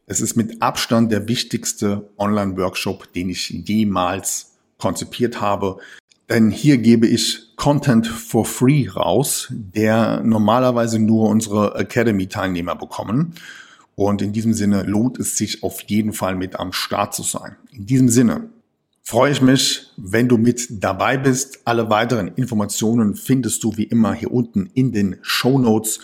Es 0.07 0.21
ist 0.21 0.35
mit 0.35 0.61
Abstand 0.61 1.13
der 1.13 1.29
wichtigste 1.29 2.11
Online-Workshop, 2.19 3.13
den 3.13 3.31
ich 3.31 3.51
jemals 3.51 4.57
konzipiert 4.79 5.41
habe. 5.41 5.79
Denn 6.29 6.51
hier 6.51 6.79
gebe 6.79 7.07
ich 7.07 7.55
Content 7.57 8.07
for 8.07 8.47
free 8.47 8.89
raus, 8.89 9.49
der 9.51 10.23
normalerweise 10.23 10.99
nur 10.99 11.29
unsere 11.29 11.75
Academy-Teilnehmer 11.77 12.77
bekommen. 12.77 13.35
Und 13.95 14.23
in 14.23 14.33
diesem 14.33 14.55
Sinne 14.55 14.83
lohnt 14.83 15.19
es 15.19 15.37
sich 15.37 15.63
auf 15.63 15.83
jeden 15.83 16.13
Fall 16.13 16.35
mit 16.35 16.59
am 16.59 16.73
Start 16.73 17.15
zu 17.15 17.23
sein. 17.23 17.57
In 17.71 17.87
diesem 17.87 18.09
Sinne 18.09 18.49
freue 19.03 19.33
ich 19.33 19.41
mich, 19.41 19.93
wenn 19.97 20.29
du 20.29 20.37
mit 20.37 20.83
dabei 20.83 21.17
bist. 21.17 21.61
Alle 21.65 21.91
weiteren 21.91 22.29
Informationen 22.29 23.15
findest 23.15 23.63
du 23.63 23.77
wie 23.77 23.85
immer 23.85 24.15
hier 24.15 24.33
unten 24.33 24.67
in 24.75 24.93
den 24.93 25.17
Show 25.23 25.59
Notes. 25.59 26.01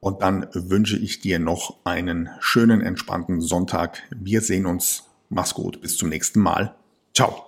Und 0.00 0.22
dann 0.22 0.46
wünsche 0.52 0.96
ich 0.96 1.20
dir 1.20 1.38
noch 1.38 1.76
einen 1.84 2.30
schönen, 2.40 2.80
entspannten 2.80 3.40
Sonntag. 3.40 4.02
Wir 4.16 4.40
sehen 4.40 4.66
uns. 4.66 5.04
Mach's 5.28 5.54
gut. 5.54 5.80
Bis 5.80 5.96
zum 5.96 6.08
nächsten 6.08 6.40
Mal. 6.40 6.74
Ciao. 7.14 7.47